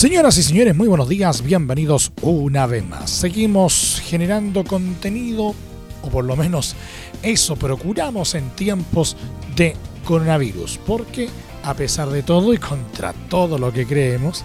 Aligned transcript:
Señoras 0.00 0.38
y 0.38 0.42
señores, 0.42 0.74
muy 0.74 0.88
buenos 0.88 1.10
días, 1.10 1.42
bienvenidos 1.42 2.10
una 2.22 2.64
vez 2.64 2.82
más. 2.88 3.10
Seguimos 3.10 4.00
generando 4.02 4.64
contenido, 4.64 5.54
o 6.00 6.08
por 6.08 6.24
lo 6.24 6.36
menos 6.36 6.74
eso 7.22 7.54
procuramos 7.54 8.34
en 8.34 8.48
tiempos 8.48 9.14
de 9.56 9.76
coronavirus, 10.06 10.80
porque 10.86 11.28
a 11.64 11.74
pesar 11.74 12.08
de 12.08 12.22
todo 12.22 12.54
y 12.54 12.56
contra 12.56 13.12
todo 13.28 13.58
lo 13.58 13.74
que 13.74 13.86
creemos, 13.86 14.42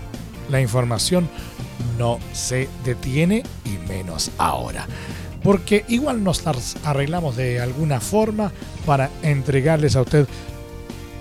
la 0.49 0.59
información 0.59 1.29
no 1.97 2.19
se 2.33 2.67
detiene 2.83 3.41
y 3.63 3.87
menos 3.87 4.31
ahora. 4.37 4.85
Porque 5.41 5.85
igual 5.87 6.21
nos 6.21 6.43
arreglamos 6.83 7.37
de 7.37 7.61
alguna 7.61 8.01
forma 8.01 8.51
para 8.85 9.09
entregarles 9.23 9.95
a 9.95 10.01
usted 10.01 10.27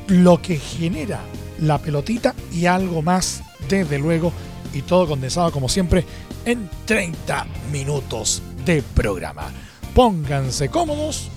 lo 0.09 0.43
que 0.43 0.57
genera 0.57 1.21
la 1.61 1.79
pelotita 1.79 2.35
y 2.53 2.67
algo 2.67 3.01
más 3.01 3.44
desde 3.69 3.99
luego, 3.99 4.33
y 4.73 4.83
todo 4.83 5.07
condensado 5.07 5.53
como 5.53 5.69
siempre 5.69 6.05
en 6.45 6.69
30 6.85 7.47
minutos 7.73 8.43
de 8.65 8.83
programa. 8.83 9.51
Pónganse 9.95 10.69
cómodos 10.69 11.29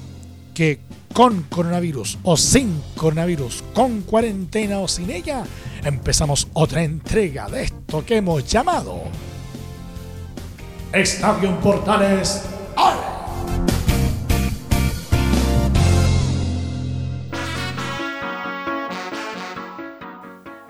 que 0.53 0.79
con 1.13 1.43
coronavirus 1.43 2.19
o 2.23 2.37
sin 2.37 2.81
coronavirus, 2.95 3.63
con 3.73 4.01
cuarentena 4.01 4.79
o 4.79 4.87
sin 4.87 5.09
ella, 5.09 5.43
empezamos 5.83 6.47
otra 6.53 6.83
entrega 6.83 7.47
de 7.47 7.63
esto 7.63 8.05
que 8.05 8.17
hemos 8.17 8.45
llamado 8.45 9.01
Estadio 10.93 11.59
Portales 11.59 12.43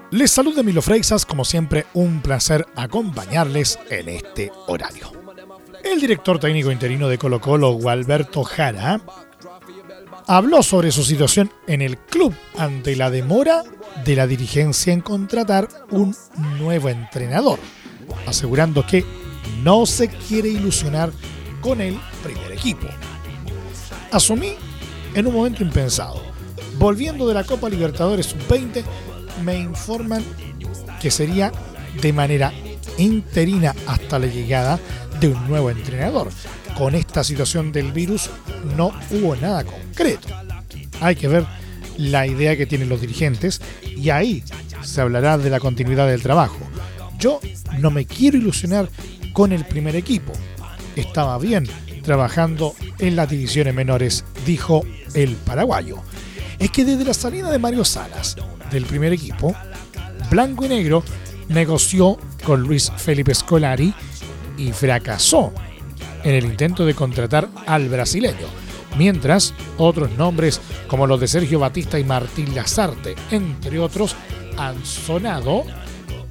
Les 0.09 0.31
saluda 0.31 0.63
Milo 0.63 0.81
Freixas, 0.81 1.25
como 1.25 1.43
siempre 1.43 1.85
un 1.93 2.21
placer 2.21 2.65
acompañarles 2.77 3.77
en 3.89 4.07
este 4.07 4.53
horario. 4.67 5.11
El 5.83 5.99
director 5.99 6.39
técnico 6.39 6.71
interino 6.71 7.09
de 7.09 7.17
Colo 7.17 7.41
Colo, 7.41 7.73
Gualberto 7.73 8.45
Jara, 8.45 9.01
habló 10.25 10.63
sobre 10.63 10.91
su 10.91 11.03
situación 11.03 11.51
en 11.67 11.81
el 11.81 11.97
club 11.97 12.33
ante 12.57 12.95
la 12.95 13.09
demora 13.09 13.63
de 14.05 14.15
la 14.15 14.27
dirigencia 14.27 14.93
en 14.93 15.01
contratar 15.01 15.67
un 15.91 16.15
nuevo 16.57 16.87
entrenador, 16.87 17.59
asegurando 18.25 18.85
que 18.85 19.03
no 19.61 19.85
se 19.85 20.07
quiere 20.07 20.47
ilusionar 20.47 21.11
con 21.59 21.81
el 21.81 21.99
primer 22.23 22.53
equipo. 22.53 22.87
Asumí 24.13 24.53
en 25.15 25.27
un 25.27 25.33
momento 25.33 25.63
impensado, 25.63 26.21
volviendo 26.77 27.27
de 27.27 27.33
la 27.33 27.43
Copa 27.43 27.69
Libertadores 27.69 28.27
Sub-20 28.27 28.85
me 29.43 29.57
informan 29.57 30.23
que 31.01 31.11
sería 31.11 31.51
de 32.01 32.13
manera 32.13 32.53
interina 32.97 33.75
hasta 33.87 34.19
la 34.19 34.27
llegada 34.27 34.79
de 35.19 35.29
un 35.29 35.47
nuevo 35.47 35.69
entrenador. 35.69 36.29
Con 36.77 36.95
esta 36.95 37.23
situación 37.23 37.71
del 37.71 37.91
virus 37.91 38.29
no 38.75 38.91
hubo 39.11 39.35
nada 39.35 39.63
concreto. 39.63 40.27
Hay 41.01 41.15
que 41.15 41.27
ver 41.27 41.45
la 41.97 42.27
idea 42.27 42.55
que 42.55 42.67
tienen 42.67 42.89
los 42.89 43.01
dirigentes 43.01 43.61
y 43.83 44.09
ahí 44.09 44.43
se 44.83 45.01
hablará 45.01 45.37
de 45.37 45.49
la 45.49 45.59
continuidad 45.59 46.07
del 46.07 46.21
trabajo. 46.21 46.59
Yo 47.17 47.39
no 47.79 47.89
me 47.89 48.05
quiero 48.05 48.37
ilusionar 48.37 48.89
con 49.33 49.51
el 49.51 49.65
primer 49.65 49.95
equipo. 49.95 50.33
Estaba 50.95 51.37
bien 51.37 51.67
trabajando 52.03 52.75
en 52.99 53.15
las 53.15 53.29
divisiones 53.29 53.73
menores, 53.73 54.23
dijo 54.45 54.83
el 55.13 55.35
paraguayo. 55.35 55.97
Es 56.59 56.71
que 56.71 56.85
desde 56.85 57.05
la 57.05 57.13
salida 57.13 57.51
de 57.51 57.59
Mario 57.59 57.83
Salas 57.83 58.35
del 58.71 58.85
primer 58.85 59.13
equipo, 59.13 59.55
Blanco 60.29 60.65
y 60.65 60.69
Negro 60.69 61.03
negoció 61.49 62.17
con 62.43 62.61
Luis 62.61 62.91
Felipe 62.97 63.33
Scolari 63.33 63.93
y 64.57 64.71
fracasó 64.71 65.53
en 66.23 66.35
el 66.35 66.45
intento 66.45 66.85
de 66.85 66.93
contratar 66.93 67.49
al 67.65 67.87
brasileño, 67.89 68.47
mientras 68.97 69.53
otros 69.77 70.11
nombres 70.17 70.59
como 70.87 71.07
los 71.07 71.19
de 71.19 71.27
Sergio 71.27 71.59
Batista 71.59 71.99
y 71.99 72.03
Martín 72.03 72.53
Lazarte, 72.55 73.15
entre 73.31 73.79
otros, 73.79 74.15
han 74.57 74.83
sonado, 74.85 75.63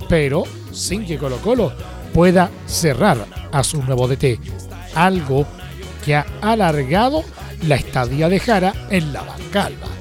pero 0.09 0.45
sin 0.73 1.07
que 1.07 1.19
Colo 1.19 1.39
Colo 1.39 1.73
pueda 2.13 2.51
cerrar 2.67 3.27
a 3.53 3.63
su 3.63 3.83
nuevo 3.83 4.09
DT, 4.09 4.39
algo 4.95 5.47
que 6.05 6.17
ha 6.17 6.27
alargado 6.43 7.25
la 7.63 7.77
estadía 7.77 8.29
de 8.29 8.41
Jara 8.41 8.75
en 8.91 9.13
la 9.13 9.23
bancalva. 9.23 9.96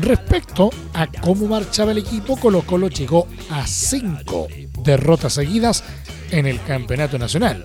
Respecto 0.00 0.70
a 0.94 1.06
cómo 1.06 1.46
marchaba 1.46 1.92
el 1.92 1.98
equipo, 1.98 2.36
Colo 2.36 2.62
Colo 2.62 2.88
llegó 2.88 3.26
a 3.50 3.66
cinco 3.66 4.46
derrotas 4.82 5.34
seguidas 5.34 5.82
en 6.30 6.46
el 6.46 6.62
Campeonato 6.62 7.18
Nacional, 7.18 7.64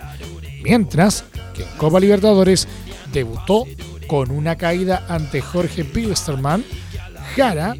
mientras 0.63 1.25
que 1.53 1.63
en 1.63 1.69
Copa 1.77 1.99
Libertadores 1.99 2.67
debutó 3.11 3.65
con 4.07 4.31
una 4.31 4.55
caída 4.55 5.05
ante 5.07 5.41
Jorge 5.41 5.85
Pilsterman. 5.85 6.63
Jara 7.35 7.75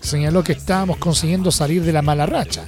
señaló 0.00 0.42
que 0.42 0.52
estábamos 0.52 0.98
consiguiendo 0.98 1.50
salir 1.50 1.82
de 1.82 1.92
la 1.92 2.02
mala 2.02 2.26
racha, 2.26 2.64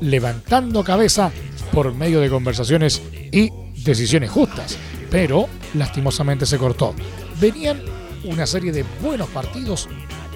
levantando 0.00 0.82
cabeza 0.82 1.30
por 1.72 1.94
medio 1.94 2.20
de 2.20 2.30
conversaciones 2.30 3.02
y 3.30 3.50
decisiones 3.84 4.30
justas, 4.30 4.76
pero 5.10 5.48
lastimosamente 5.74 6.46
se 6.46 6.58
cortó. 6.58 6.94
Venían 7.40 7.80
una 8.24 8.46
serie 8.46 8.72
de 8.72 8.84
buenos 9.02 9.28
partidos 9.30 9.88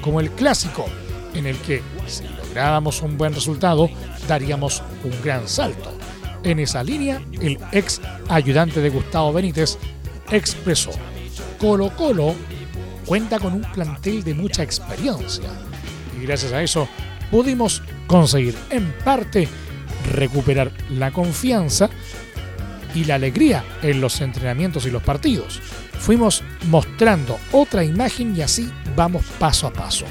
como 0.07 0.21
el 0.21 0.31
clásico, 0.31 0.87
en 1.35 1.47
el 1.47 1.59
que 1.59 1.83
si 2.07 2.23
lográbamos 2.29 3.03
un 3.03 3.19
buen 3.19 3.35
resultado, 3.35 3.91
daríamos 4.29 4.81
un 5.03 5.11
gran 5.21 5.49
salto. 5.49 5.93
En 6.45 6.61
esa 6.61 6.85
línea, 6.85 7.21
el 7.41 7.59
ex 7.73 8.01
ayudante 8.29 8.81
de 8.81 8.89
Gustavo 8.89 9.33
Benítez 9.33 9.77
expresó, 10.31 10.93
Colo 11.59 11.91
Colo 11.97 12.37
cuenta 13.05 13.41
con 13.41 13.53
un 13.55 13.63
plantel 13.63 14.23
de 14.23 14.35
mucha 14.35 14.63
experiencia 14.63 15.51
y 16.17 16.25
gracias 16.25 16.53
a 16.53 16.63
eso 16.63 16.89
pudimos 17.33 17.83
conseguir 18.07 18.57
en 18.71 18.93
parte 19.05 19.49
recuperar 20.13 20.71
la 20.91 21.11
confianza 21.11 21.91
y 22.95 23.05
la 23.05 23.17
alegría 23.17 23.65
en 23.83 24.01
los 24.01 24.21
entrenamientos 24.21 24.87
y 24.87 24.93
los 24.93 25.03
partidos. 25.03 25.61
Fuimos 25.99 26.45
mostrando 26.67 27.39
otra 27.53 27.85
imagen 27.85 28.37
y 28.37 28.43
así 28.43 28.71
vamos 28.95 29.25
paso 29.39 29.67
a 29.67 29.73
paso, 29.73 30.05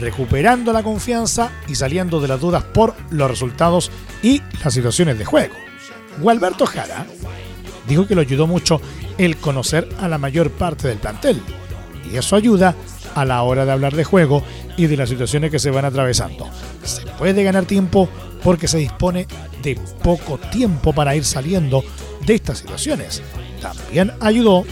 recuperando 0.00 0.72
la 0.72 0.82
confianza 0.82 1.50
y 1.66 1.74
saliendo 1.74 2.20
de 2.20 2.28
las 2.28 2.40
dudas 2.40 2.64
por 2.64 2.94
los 3.10 3.30
resultados 3.30 3.90
y 4.22 4.42
las 4.62 4.74
situaciones 4.74 5.18
de 5.18 5.24
juego. 5.24 5.54
Gualberto 6.20 6.66
Jara 6.66 7.06
dijo 7.86 8.06
que 8.06 8.14
lo 8.14 8.20
ayudó 8.20 8.46
mucho 8.46 8.80
el 9.18 9.36
conocer 9.36 9.88
a 10.00 10.08
la 10.08 10.18
mayor 10.18 10.50
parte 10.50 10.88
del 10.88 10.98
plantel, 10.98 11.40
y 12.10 12.16
eso 12.16 12.36
ayuda 12.36 12.74
a 13.14 13.24
la 13.24 13.42
hora 13.42 13.64
de 13.64 13.72
hablar 13.72 13.96
de 13.96 14.04
juego 14.04 14.44
y 14.76 14.86
de 14.86 14.96
las 14.96 15.08
situaciones 15.08 15.50
que 15.50 15.58
se 15.58 15.70
van 15.70 15.84
atravesando. 15.84 16.48
Se 16.84 17.02
puede 17.02 17.42
ganar 17.42 17.64
tiempo 17.64 18.08
porque 18.42 18.68
se 18.68 18.78
dispone 18.78 19.26
de 19.62 19.78
poco 20.02 20.38
tiempo 20.38 20.92
para 20.92 21.16
ir 21.16 21.24
saliendo 21.24 21.82
de 22.24 22.34
estas 22.36 22.58
situaciones. 22.58 23.22
También 23.60 24.12
ayudó 24.20 24.64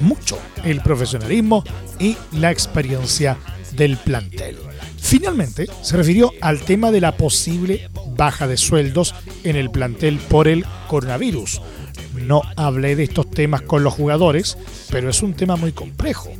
mucho 0.00 0.38
el 0.64 0.80
profesionalismo 0.80 1.64
y 1.98 2.16
la 2.32 2.50
experiencia 2.50 3.36
del 3.72 3.96
plantel. 3.96 4.56
Finalmente, 4.98 5.66
se 5.82 5.96
refirió 5.96 6.32
al 6.40 6.60
tema 6.60 6.90
de 6.90 7.00
la 7.00 7.16
posible 7.16 7.90
baja 8.16 8.46
de 8.46 8.56
sueldos 8.56 9.14
en 9.42 9.56
el 9.56 9.70
plantel 9.70 10.18
por 10.18 10.48
el 10.48 10.64
coronavirus. 10.88 11.60
No 12.14 12.42
hablé 12.56 12.96
de 12.96 13.04
estos 13.04 13.30
temas 13.30 13.62
con 13.62 13.84
los 13.84 13.92
jugadores, 13.92 14.56
pero 14.90 15.10
es 15.10 15.22
un 15.22 15.34
tema 15.34 15.56
muy 15.56 15.72
complejo. 15.72 16.30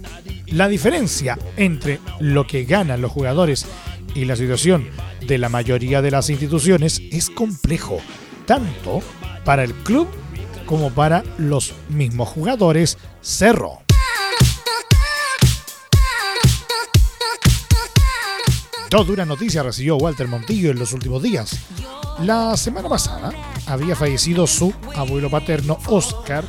La 0.46 0.68
diferencia 0.68 1.38
entre 1.56 2.00
lo 2.20 2.46
que 2.46 2.64
ganan 2.64 3.02
los 3.02 3.12
jugadores 3.12 3.66
y 4.14 4.24
la 4.24 4.36
situación 4.36 4.88
de 5.26 5.38
la 5.38 5.48
mayoría 5.48 6.00
de 6.00 6.10
las 6.10 6.30
instituciones 6.30 7.02
es 7.10 7.28
complejo, 7.28 7.98
tanto 8.46 9.02
para 9.44 9.64
el 9.64 9.74
club 9.74 10.08
como 10.66 10.90
para 10.90 11.22
los 11.38 11.74
mismos 11.88 12.28
jugadores. 12.28 12.98
Cerro. 13.20 13.80
Dos 18.90 19.06
duras 19.06 19.26
noticias 19.26 19.64
recibió 19.64 19.96
Walter 19.96 20.28
Montillo 20.28 20.70
en 20.70 20.78
los 20.78 20.92
últimos 20.92 21.20
días. 21.22 21.58
La 22.20 22.56
semana 22.56 22.88
pasada 22.88 23.32
había 23.66 23.96
fallecido 23.96 24.46
su 24.46 24.72
abuelo 24.94 25.28
paterno 25.28 25.78
Oscar 25.86 26.44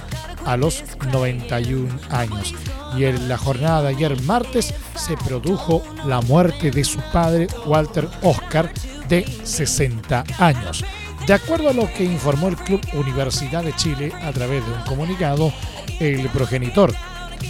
a 0.46 0.56
los 0.56 0.84
91 1.12 1.90
años 2.12 2.54
y 2.96 3.06
en 3.06 3.28
la 3.28 3.38
jornada 3.38 3.82
de 3.82 3.88
ayer 3.90 4.22
martes 4.22 4.74
se 4.96 5.18
produjo 5.18 5.82
la 6.06 6.22
muerte 6.22 6.70
de 6.70 6.84
su 6.84 7.00
padre 7.12 7.48
Walter 7.66 8.08
Oscar 8.22 8.72
de 9.10 9.26
60 9.44 10.24
años. 10.38 10.86
De 11.28 11.34
acuerdo 11.34 11.70
a 11.70 11.74
lo 11.74 11.92
que 11.92 12.04
informó 12.04 12.50
el 12.50 12.56
Club 12.56 12.82
Universidad 12.94 13.64
de 13.64 13.76
Chile 13.76 14.14
a 14.22 14.32
través 14.32 14.64
de 14.64 14.72
un 14.72 14.82
comunicado, 14.84 15.52
el 16.00 16.30
progenitor 16.30 16.94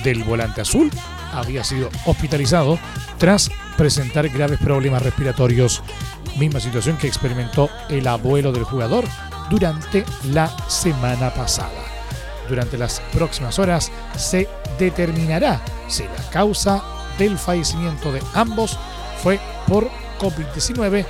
del 0.02 0.24
volante 0.24 0.62
azul 0.62 0.90
había 1.34 1.62
sido 1.66 1.90
hospitalizado 2.06 2.80
tras 3.18 3.52
presentar 3.76 4.30
graves 4.30 4.60
problemas 4.60 5.02
respiratorios, 5.02 5.84
misma 6.38 6.62
situación 6.62 6.96
que 6.96 7.08
experimentó 7.08 7.70
el 7.90 8.08
abuelo 8.08 8.54
del 8.54 8.64
jugador 8.64 9.04
durante 9.50 10.06
la 10.24 10.56
semana 10.70 11.34
pasada. 11.34 11.84
Durante 12.48 12.78
las 12.78 13.02
próximas 13.12 13.60
horas 13.60 13.92
se 14.16 14.48
determinará 14.80 15.60
si 15.90 16.04
la 16.04 16.30
causa 16.32 16.82
del 17.18 17.38
fallecimiento 17.38 18.14
de 18.14 18.22
ambos 18.34 18.80
fue 19.22 19.38
por 19.68 19.90
COVID-19 20.20 21.06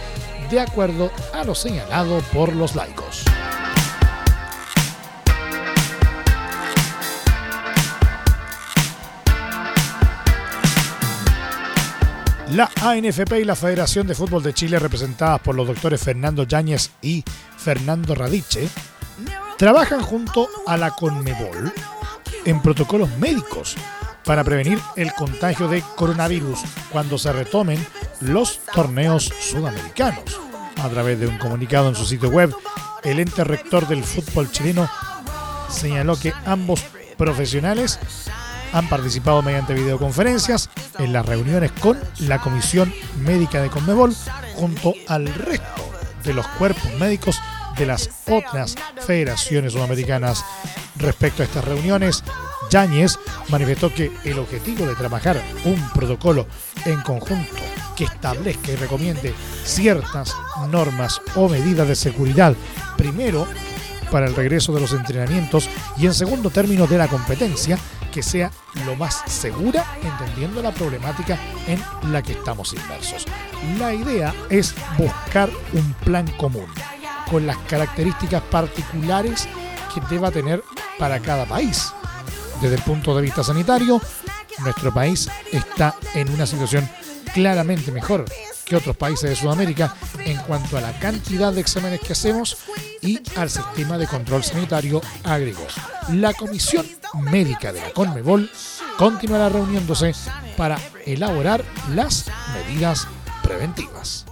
de 0.49 0.59
acuerdo 0.59 1.11
a 1.33 1.43
lo 1.43 1.55
señalado 1.55 2.19
por 2.33 2.53
los 2.55 2.75
laicos. 2.75 3.23
La 12.51 12.69
ANFP 12.81 13.41
y 13.41 13.43
la 13.43 13.55
Federación 13.55 14.07
de 14.07 14.15
Fútbol 14.15 14.43
de 14.43 14.53
Chile, 14.53 14.79
representadas 14.79 15.41
por 15.41 15.55
los 15.55 15.67
doctores 15.67 16.01
Fernando 16.01 16.43
Yáñez 16.43 16.91
y 17.01 17.23
Fernando 17.57 18.15
Radiche, 18.15 18.69
trabajan 19.57 20.01
junto 20.01 20.47
a 20.65 20.77
la 20.77 20.91
Conmebol 20.91 21.73
en 22.45 22.61
protocolos 22.61 23.09
médicos 23.17 23.75
para 24.25 24.43
prevenir 24.43 24.79
el 24.95 25.13
contagio 25.13 25.67
de 25.67 25.83
coronavirus 25.95 26.59
cuando 26.91 27.17
se 27.17 27.31
retomen 27.31 27.85
los 28.21 28.59
torneos 28.73 29.31
sudamericanos. 29.39 30.39
A 30.81 30.89
través 30.89 31.19
de 31.19 31.27
un 31.27 31.37
comunicado 31.37 31.89
en 31.89 31.95
su 31.95 32.05
sitio 32.05 32.29
web, 32.29 32.53
el 33.03 33.19
ente 33.19 33.43
rector 33.43 33.87
del 33.87 34.03
fútbol 34.03 34.51
chileno 34.51 34.89
señaló 35.69 36.17
que 36.19 36.33
ambos 36.45 36.83
profesionales 37.17 37.99
han 38.73 38.89
participado 38.89 39.41
mediante 39.41 39.73
videoconferencias 39.73 40.69
en 40.99 41.13
las 41.13 41.25
reuniones 41.25 41.71
con 41.71 41.97
la 42.19 42.41
Comisión 42.41 42.93
Médica 43.19 43.61
de 43.61 43.69
Conmebol 43.69 44.13
junto 44.55 44.93
al 45.07 45.27
resto 45.27 45.89
de 46.23 46.33
los 46.33 46.47
cuerpos 46.47 46.91
médicos 46.99 47.39
de 47.77 47.85
las 47.85 48.09
otras 48.29 48.75
federaciones 49.05 49.73
sudamericanas. 49.73 50.43
Respecto 50.97 51.43
a 51.43 51.45
estas 51.45 51.63
reuniones, 51.63 52.23
Yáñez 52.69 53.19
manifestó 53.49 53.93
que 53.93 54.11
el 54.23 54.39
objetivo 54.39 54.85
de 54.85 54.95
trabajar 54.95 55.41
un 55.65 55.89
protocolo 55.89 56.47
en 56.85 57.01
conjunto 57.01 57.55
que 57.95 58.05
establezca 58.05 58.71
y 58.71 58.75
recomiende 58.75 59.33
ciertas 59.63 60.35
normas 60.69 61.21
o 61.35 61.47
medidas 61.47 61.87
de 61.87 61.95
seguridad, 61.95 62.55
primero 62.97 63.47
para 64.11 64.27
el 64.27 64.35
regreso 64.35 64.73
de 64.73 64.81
los 64.81 64.93
entrenamientos 64.93 65.69
y 65.97 66.05
en 66.05 66.13
segundo 66.13 66.49
término 66.49 66.87
de 66.87 66.97
la 66.97 67.07
competencia, 67.07 67.77
que 68.13 68.23
sea 68.23 68.51
lo 68.85 68.95
más 68.95 69.23
segura, 69.25 69.85
entendiendo 70.01 70.61
la 70.61 70.71
problemática 70.71 71.37
en 71.67 71.81
la 72.11 72.21
que 72.21 72.33
estamos 72.33 72.73
inmersos. 72.73 73.25
La 73.77 73.93
idea 73.93 74.33
es 74.49 74.73
buscar 74.97 75.49
un 75.73 75.93
plan 76.05 76.27
común, 76.37 76.67
con 77.29 77.45
las 77.45 77.57
características 77.69 78.41
particulares 78.43 79.47
que 79.93 80.01
deba 80.09 80.31
tener 80.31 80.63
para 80.97 81.19
cada 81.19 81.45
país. 81.45 81.93
Desde 82.61 82.75
el 82.75 82.81
punto 82.81 83.15
de 83.15 83.21
vista 83.21 83.43
sanitario, 83.43 84.01
nuestro 84.59 84.93
país 84.93 85.29
está 85.51 85.95
en 86.13 86.29
una 86.29 86.45
situación 86.45 86.89
claramente 87.33 87.91
mejor 87.91 88.25
que 88.65 88.75
otros 88.75 88.97
países 88.97 89.29
de 89.29 89.35
Sudamérica 89.35 89.95
en 90.19 90.37
cuanto 90.37 90.77
a 90.77 90.81
la 90.81 90.97
cantidad 90.99 91.53
de 91.53 91.61
exámenes 91.61 92.01
que 92.01 92.13
hacemos 92.13 92.57
y 93.01 93.19
al 93.37 93.49
sistema 93.49 93.97
de 93.97 94.07
control 94.07 94.43
sanitario, 94.43 95.01
agregó. 95.23 95.67
La 96.13 96.33
Comisión 96.33 96.85
Médica 97.13 97.71
de 97.71 97.81
la 97.81 97.91
Conmebol 97.91 98.49
continuará 98.97 99.49
reuniéndose 99.49 100.13
para 100.57 100.79
elaborar 101.05 101.63
las 101.93 102.25
medidas 102.53 103.07
preventivas. 103.43 104.25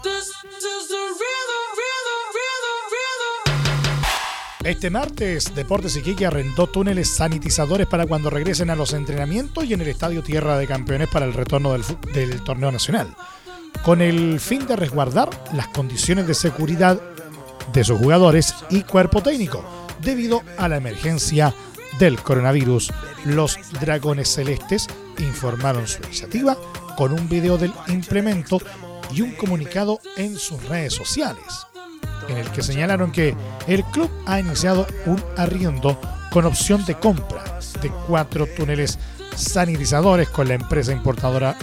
Este 4.64 4.90
martes, 4.90 5.54
Deportes 5.54 5.98
Iquique 5.98 6.26
arrendó 6.26 6.68
túneles 6.68 7.10
sanitizadores 7.10 7.86
para 7.86 8.06
cuando 8.06 8.30
regresen 8.30 8.70
a 8.70 8.78
los 8.78 8.94
entrenamientos 8.94 9.66
y 9.66 9.74
en 9.74 9.82
el 9.82 9.90
Estadio 9.90 10.24
Tierra 10.24 10.58
de 10.58 10.68
Campeones 10.68 11.10
para 11.10 11.26
el 11.26 11.34
retorno 11.34 11.74
del, 11.74 11.84
del 12.14 12.42
torneo 12.46 12.72
nacional, 12.72 13.14
con 13.84 14.02
el 14.02 14.40
fin 14.40 14.66
de 14.66 14.78
resguardar 14.78 15.30
las 15.54 15.68
condiciones 15.68 16.28
de 16.28 16.34
seguridad 16.34 17.02
de 17.74 17.84
sus 17.84 18.00
jugadores 18.00 18.56
y 18.70 18.84
cuerpo 18.84 19.22
técnico, 19.22 19.66
debido 20.02 20.42
a 20.58 20.70
la 20.70 20.78
emergencia 20.78 21.54
del 22.00 22.22
coronavirus. 22.22 22.94
Los 23.26 23.60
Dragones 23.82 24.34
Celestes 24.34 24.88
informaron 25.20 25.90
su 25.90 26.02
iniciativa 26.04 26.58
con 26.96 27.12
un 27.12 27.28
video 27.28 27.58
del 27.58 27.74
implemento 27.90 28.60
y 29.14 29.24
un 29.24 29.32
comunicado 29.32 30.00
en 30.16 30.38
sus 30.38 30.64
redes 30.70 30.94
sociales 30.94 31.68
en 32.30 32.38
el 32.38 32.50
que 32.52 32.64
señalaron 32.64 33.12
que 33.12 33.36
el 33.68 33.84
club 33.86 34.10
ha 34.26 34.40
iniciado 34.40 34.88
un 35.06 35.24
arriendo 35.38 36.00
con 36.32 36.46
opción 36.46 36.84
de 36.86 36.96
compra 36.96 37.44
de 37.82 37.90
cuatro 38.08 38.48
túneles 38.48 38.98
sanitizadores 39.36 40.30
con 40.30 40.48
la 40.48 40.56
empresa 40.56 40.92
importadora 40.92 41.56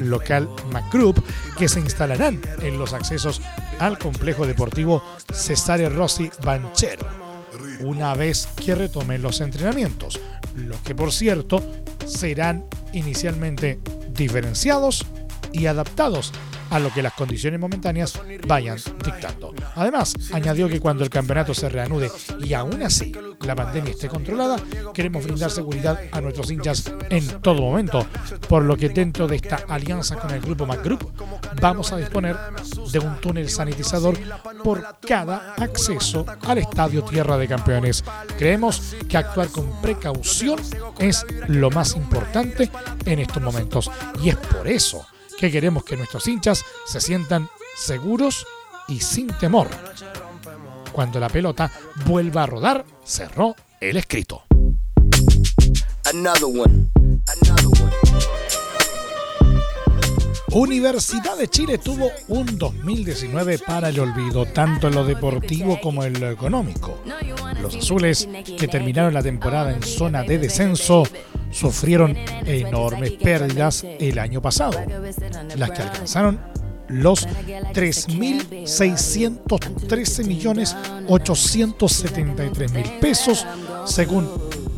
local 0.00 0.48
MacGroup 0.70 1.22
que 1.58 1.68
se 1.68 1.80
instalarán 1.80 2.40
en 2.62 2.78
los 2.78 2.92
accesos 2.92 3.40
al 3.78 3.98
complejo 3.98 4.46
deportivo 4.46 5.02
Cesare 5.32 5.88
Rossi 5.88 6.30
Banchero. 6.42 7.06
Una 7.80 8.14
vez 8.14 8.48
que 8.64 8.74
retomen 8.74 9.22
los 9.22 9.40
entrenamientos, 9.40 10.20
los 10.54 10.80
que 10.80 10.94
por 10.94 11.12
cierto 11.12 11.62
serán 12.06 12.64
inicialmente 12.92 13.80
diferenciados 14.10 15.06
y 15.58 15.66
adaptados 15.66 16.32
a 16.70 16.78
lo 16.78 16.92
que 16.92 17.02
las 17.02 17.12
condiciones 17.12 17.60
momentáneas 17.60 18.20
vayan 18.46 18.78
dictando. 19.04 19.54
Además, 19.74 20.14
añadió 20.32 20.68
que 20.68 20.80
cuando 20.80 21.04
el 21.04 21.10
campeonato 21.10 21.54
se 21.54 21.68
reanude 21.68 22.10
y 22.40 22.54
aún 22.54 22.82
así 22.82 23.12
la 23.40 23.54
pandemia 23.54 23.92
esté 23.92 24.08
controlada, 24.08 24.56
queremos 24.92 25.24
brindar 25.24 25.50
seguridad 25.50 26.00
a 26.10 26.20
nuestros 26.20 26.50
hinchas 26.50 26.92
en 27.10 27.40
todo 27.40 27.62
momento, 27.62 28.06
por 28.48 28.64
lo 28.64 28.76
que 28.76 28.88
dentro 28.88 29.26
de 29.26 29.36
esta 29.36 29.60
alianza 29.68 30.16
con 30.16 30.30
el 30.32 30.40
grupo 30.40 30.66
MacGroup 30.66 31.12
vamos 31.60 31.92
a 31.92 31.98
disponer 31.98 32.36
de 32.90 32.98
un 32.98 33.20
túnel 33.20 33.48
sanitizador 33.48 34.18
por 34.62 34.98
cada 35.06 35.54
acceso 35.54 36.26
al 36.42 36.58
estadio 36.58 37.04
Tierra 37.04 37.38
de 37.38 37.48
Campeones. 37.48 38.04
Creemos 38.36 38.96
que 39.08 39.16
actuar 39.16 39.48
con 39.48 39.80
precaución 39.80 40.58
es 40.98 41.24
lo 41.46 41.70
más 41.70 41.94
importante 41.94 42.70
en 43.04 43.20
estos 43.20 43.42
momentos 43.42 43.90
y 44.22 44.30
es 44.30 44.36
por 44.36 44.66
eso 44.66 45.06
que 45.38 45.50
queremos 45.50 45.84
que 45.84 45.96
nuestros 45.96 46.26
hinchas 46.26 46.64
se 46.86 47.00
sientan 47.00 47.48
seguros 47.76 48.46
y 48.88 49.00
sin 49.00 49.28
temor. 49.28 49.68
Cuando 50.92 51.20
la 51.20 51.28
pelota 51.28 51.70
vuelva 52.06 52.44
a 52.44 52.46
rodar, 52.46 52.84
cerró 53.04 53.54
el 53.80 53.96
escrito. 53.96 54.44
Universidad 60.56 61.36
de 61.36 61.48
Chile 61.48 61.76
tuvo 61.76 62.10
un 62.28 62.56
2019 62.56 63.58
para 63.58 63.90
el 63.90 64.00
olvido, 64.00 64.46
tanto 64.46 64.88
en 64.88 64.94
lo 64.94 65.04
deportivo 65.04 65.78
como 65.82 66.02
en 66.02 66.18
lo 66.18 66.30
económico. 66.30 67.02
Los 67.60 67.76
azules, 67.76 68.26
que 68.58 68.66
terminaron 68.66 69.12
la 69.12 69.22
temporada 69.22 69.74
en 69.74 69.82
zona 69.82 70.22
de 70.22 70.38
descenso, 70.38 71.02
sufrieron 71.50 72.16
enormes 72.46 73.12
pérdidas 73.12 73.84
el 74.00 74.18
año 74.18 74.40
pasado, 74.40 74.80
las 75.56 75.70
que 75.72 75.82
alcanzaron 75.82 76.40
los 76.88 77.28
3.613 77.28 80.24
millones 80.24 80.74
873 81.06 82.72
mil 82.72 82.90
pesos, 82.98 83.46
según 83.84 84.26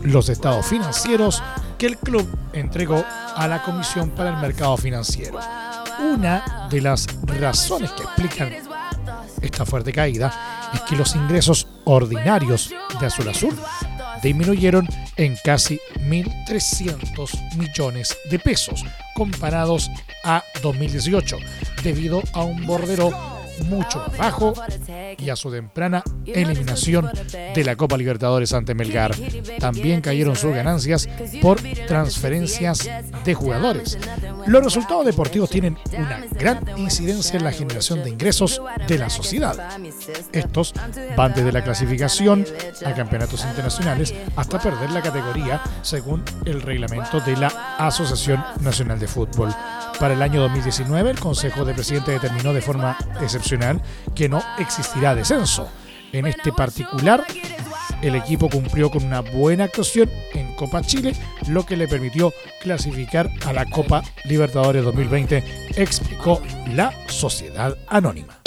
los 0.03 0.29
estados 0.29 0.67
financieros 0.67 1.41
que 1.79 1.87
el 1.87 1.97
club 1.99 2.29
entregó 2.53 3.05
a 3.37 3.47
la 3.47 3.63
Comisión 3.63 4.11
para 4.11 4.31
el 4.31 4.39
Mercado 4.39 4.77
Financiero. 4.77 5.39
Una 6.01 6.69
de 6.71 6.81
las 6.81 7.07
razones 7.27 7.91
que 7.93 8.03
explican 8.05 8.53
esta 9.43 9.65
fuerte 9.65 9.93
caída 9.93 10.71
es 10.73 10.81
que 10.83 10.97
los 10.97 11.15
ingresos 11.17 11.67
ordinarios 11.85 12.73
de 13.01 13.07
Azul 13.07 13.29
Azul 13.29 13.59
disminuyeron 14.23 14.89
en 15.17 15.37
casi 15.45 15.81
1.300 16.01 17.57
millones 17.57 18.17
de 18.31 18.39
pesos 18.39 18.85
comparados 19.15 19.91
a 20.25 20.43
2018, 20.63 21.37
debido 21.83 22.23
a 22.33 22.43
un 22.43 22.67
bordero 22.67 23.11
mucho 23.65 23.99
más 23.99 24.19
bajo 24.19 24.55
y 25.19 25.31
a 25.31 25.37
su 25.37 25.51
temprana 25.51 26.03
eliminación 26.27 27.11
de 27.55 27.65
la 27.65 27.77
Copa 27.77 27.97
Libertadores 27.97 28.53
ante 28.53 28.75
Melgar. 28.75 29.15
También 29.59 30.01
cayeron 30.01 30.37
sus 30.37 30.55
ganancias 30.55 31.09
por 31.43 31.61
transferencias 31.87 32.89
de 33.25 33.35
jugadores. 33.35 33.99
Los 34.49 34.65
resultados 34.65 35.05
deportivos 35.05 35.51
tienen 35.51 35.77
una 35.93 36.25
gran 36.31 36.65
incidencia 36.79 37.37
en 37.37 37.45
la 37.45 37.53
generación 37.53 38.03
de 38.03 38.09
ingresos 38.09 38.63
de 38.87 38.97
la 38.97 39.11
sociedad. 39.11 39.55
Estos 40.33 40.73
van 41.15 41.35
desde 41.35 41.53
la 41.53 41.63
clasificación 41.63 42.47
a 42.87 42.95
campeonatos 42.95 43.45
internacionales 43.45 44.15
hasta 44.37 44.59
perder 44.59 44.91
la 44.91 45.03
categoría 45.03 45.61
según 45.83 46.25
el 46.47 46.63
reglamento 46.63 47.21
de 47.21 47.37
la 47.37 47.49
Asociación 47.77 48.43
Nacional 48.63 48.99
de 48.99 49.07
Fútbol. 49.07 49.55
Para 50.01 50.15
el 50.15 50.23
año 50.23 50.41
2019, 50.41 51.11
el 51.11 51.21
Consejo 51.21 51.67
de 51.67 51.75
Presidentes 51.75 52.15
determinó 52.15 52.55
de 52.55 52.63
forma 52.63 52.97
excepcional 53.21 53.83
que 54.15 54.31
no 54.31 54.43
existirá 54.59 55.15
descenso. 55.15 55.69
En 56.11 56.27
este 56.27 56.53
particular, 56.53 57.23
el 58.01 58.15
equipo 58.15 58.49
cumplió 58.49 58.91
con 58.91 59.05
una 59.05 59.21
buena 59.21 59.65
actuación 59.65 60.09
en 60.33 60.48
Copa 60.59 60.83
Chile, 60.83 61.15
lo 61.47 61.65
que 61.65 61.77
le 61.77 61.87
permitió 61.87 62.35
clasificar 62.61 63.31
a 63.47 63.53
la 63.53 63.65
Copa 63.65 64.03
Libertadores 64.25 64.85
2020, 64.85 65.45
explicó 65.77 66.43
la 66.75 66.93
Sociedad 67.07 67.77
Anónima. 67.87 68.39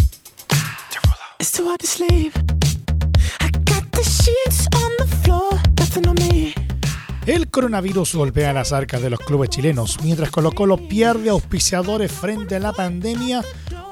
El 7.31 7.49
coronavirus 7.49 8.15
golpea 8.15 8.51
las 8.51 8.73
arcas 8.73 9.01
de 9.01 9.09
los 9.09 9.21
clubes 9.21 9.49
chilenos. 9.49 9.97
Mientras 10.03 10.29
Colo 10.31 10.51
Colo 10.51 10.75
pierde 10.75 11.29
auspiciadores 11.29 12.11
frente 12.11 12.57
a 12.57 12.59
la 12.59 12.73
pandemia, 12.73 13.41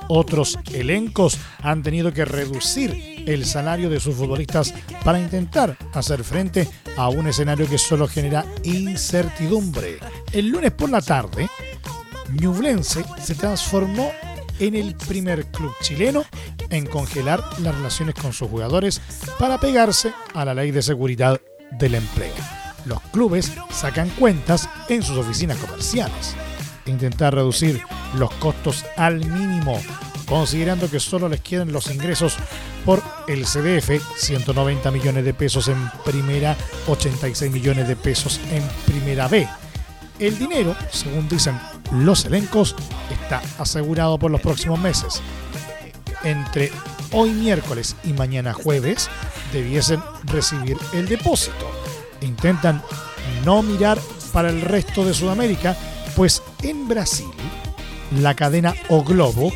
otros 0.09 0.59
elencos 0.73 1.37
han 1.63 1.81
tenido 1.81 2.11
que 2.11 2.25
reducir 2.25 3.23
el 3.25 3.45
salario 3.45 3.89
de 3.89 4.01
sus 4.01 4.15
futbolistas 4.15 4.73
para 5.05 5.21
intentar 5.21 5.77
hacer 5.93 6.25
frente 6.25 6.67
a 6.97 7.07
un 7.07 7.27
escenario 7.27 7.65
que 7.69 7.77
solo 7.77 8.09
genera 8.09 8.43
incertidumbre. 8.63 9.99
El 10.33 10.49
lunes 10.49 10.73
por 10.73 10.89
la 10.89 11.01
tarde, 11.01 11.47
Ñublense 12.41 13.05
se 13.23 13.35
transformó 13.35 14.11
en 14.59 14.75
el 14.75 14.95
primer 14.95 15.45
club 15.45 15.71
chileno 15.79 16.25
en 16.69 16.85
congelar 16.85 17.41
las 17.61 17.73
relaciones 17.73 18.15
con 18.15 18.33
sus 18.33 18.49
jugadores 18.49 18.99
para 19.39 19.57
pegarse 19.61 20.11
a 20.33 20.43
la 20.43 20.53
ley 20.53 20.71
de 20.71 20.81
seguridad 20.81 21.39
del 21.71 21.95
empleo. 21.95 22.58
Los 22.89 22.99
clubes 23.11 23.53
sacan 23.71 24.09
cuentas 24.09 24.67
en 24.89 25.03
sus 25.03 25.17
oficinas 25.17 25.57
comerciales 25.57 26.35
intentar 26.89 27.35
reducir 27.35 27.81
los 28.15 28.31
costos 28.33 28.83
al 28.97 29.23
mínimo, 29.23 29.79
considerando 30.27 30.89
que 30.89 30.99
solo 30.99 31.29
les 31.29 31.41
quedan 31.41 31.71
los 31.71 31.91
ingresos 31.91 32.35
por 32.85 33.01
el 33.27 33.45
CDF, 33.45 34.01
190 34.17 34.89
millones 34.89 35.23
de 35.23 35.35
pesos 35.35 35.67
en 35.67 35.77
primera, 36.03 36.57
86 36.87 37.51
millones 37.51 37.87
de 37.87 37.95
pesos 37.95 38.41
en 38.51 38.63
primera 38.85 39.27
B. 39.27 39.47
El 40.17 40.39
dinero, 40.39 40.75
según 40.91 41.29
dicen 41.29 41.59
los 41.91 42.25
elencos, 42.25 42.75
está 43.11 43.41
asegurado 43.59 44.17
por 44.17 44.31
los 44.31 44.41
próximos 44.41 44.79
meses. 44.79 45.21
Entre 46.23 46.71
hoy 47.11 47.29
miércoles 47.29 47.95
y 48.03 48.13
mañana 48.13 48.51
jueves 48.51 49.09
debiesen 49.53 50.01
recibir 50.25 50.75
el 50.93 51.07
depósito. 51.07 51.88
Intentan 52.21 52.81
no 53.45 53.61
mirar 53.63 53.99
para 54.33 54.49
el 54.49 54.61
resto 54.61 55.05
de 55.05 55.13
Sudamérica 55.13 55.75
pues 56.15 56.43
en 56.63 56.87
Brasil, 56.87 57.29
la 58.19 58.33
cadena 58.33 58.75
O 58.89 59.03
Globo 59.03 59.51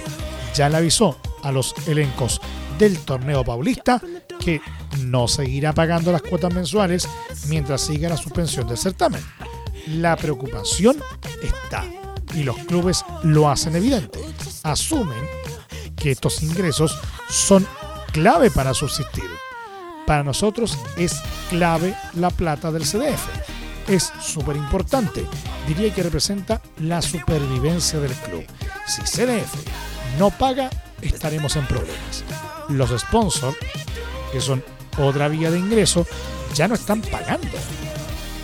ya 0.54 0.70
le 0.70 0.78
avisó 0.78 1.18
a 1.44 1.52
los 1.52 1.76
elencos 1.88 2.40
del 2.78 3.00
torneo 3.00 3.44
paulista 3.44 4.02
que 4.40 4.62
no 5.00 5.28
seguirá 5.28 5.74
pagando 5.74 6.12
las 6.12 6.22
cuotas 6.22 6.54
mensuales 6.54 7.08
mientras 7.48 7.82
siga 7.82 8.10
la 8.10 8.18
suspensión 8.18 8.68
del 8.68 8.78
certamen. 8.78 9.22
La 9.88 10.16
preocupación 10.16 10.98
está 11.42 11.86
y 12.34 12.44
los 12.44 12.58
clubes 12.60 13.04
lo 13.24 13.50
hacen 13.50 13.76
evidente. 13.76 14.20
Asumen 14.64 15.26
que 15.96 16.12
estos 16.12 16.42
ingresos 16.44 16.98
son 17.30 17.68
clave 18.12 18.52
para 18.52 18.74
subsistir. 18.74 19.43
Para 20.06 20.24
nosotros 20.24 20.78
es 20.98 21.22
clave 21.50 21.96
la 22.14 22.30
plata 22.30 22.72
del 22.72 22.84
CDF 22.84 23.54
es 23.88 24.14
súper 24.22 24.56
importante. 24.56 25.26
Diría 25.68 25.94
que 25.94 26.04
representa 26.04 26.62
la 26.80 27.02
supervivencia 27.02 28.00
del 28.00 28.14
club. 28.14 28.46
Si 28.88 29.02
CDF 29.02 29.56
no 30.20 30.30
paga, 30.32 30.70
estaremos 31.02 31.56
en 31.56 31.66
problemas. 31.66 32.24
Los 32.70 32.98
sponsors, 33.00 33.58
que 34.32 34.42
son 34.42 34.64
otra 34.98 35.28
vía 35.28 35.52
de 35.52 35.60
ingreso, 35.60 36.06
ya 36.54 36.68
no 36.68 36.76
están 36.76 37.02
pagando. 37.02 37.48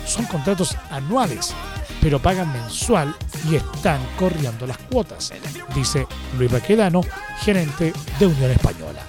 Son 0.06 0.24
contratos 0.26 0.76
anuales, 0.90 1.54
pero 2.00 2.20
pagan 2.20 2.52
mensual 2.52 3.14
y 3.48 3.56
están 3.56 4.00
corriendo 4.18 4.66
las 4.66 4.78
cuotas, 4.78 5.32
dice 5.74 6.06
Luis 6.36 6.50
Baquedano, 6.50 7.02
gerente 7.40 7.92
de 8.18 8.26
Unión 8.26 8.50
Española. 8.50 9.02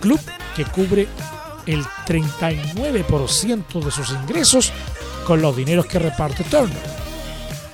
Club 0.00 0.20
que 0.56 0.64
cubre 0.64 1.06
el 1.68 1.84
39% 2.06 3.84
de 3.84 3.90
sus 3.90 4.10
ingresos 4.10 4.72
con 5.26 5.42
los 5.42 5.54
dineros 5.54 5.86
que 5.86 5.98
reparte 5.98 6.42
Turner. 6.44 6.76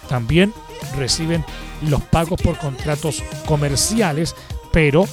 También 0.08 0.52
reciben 0.96 1.44
los 1.88 2.02
pagos 2.02 2.42
por 2.42 2.58
contratos 2.58 3.22
comerciales, 3.46 4.34
pero 4.72 5.06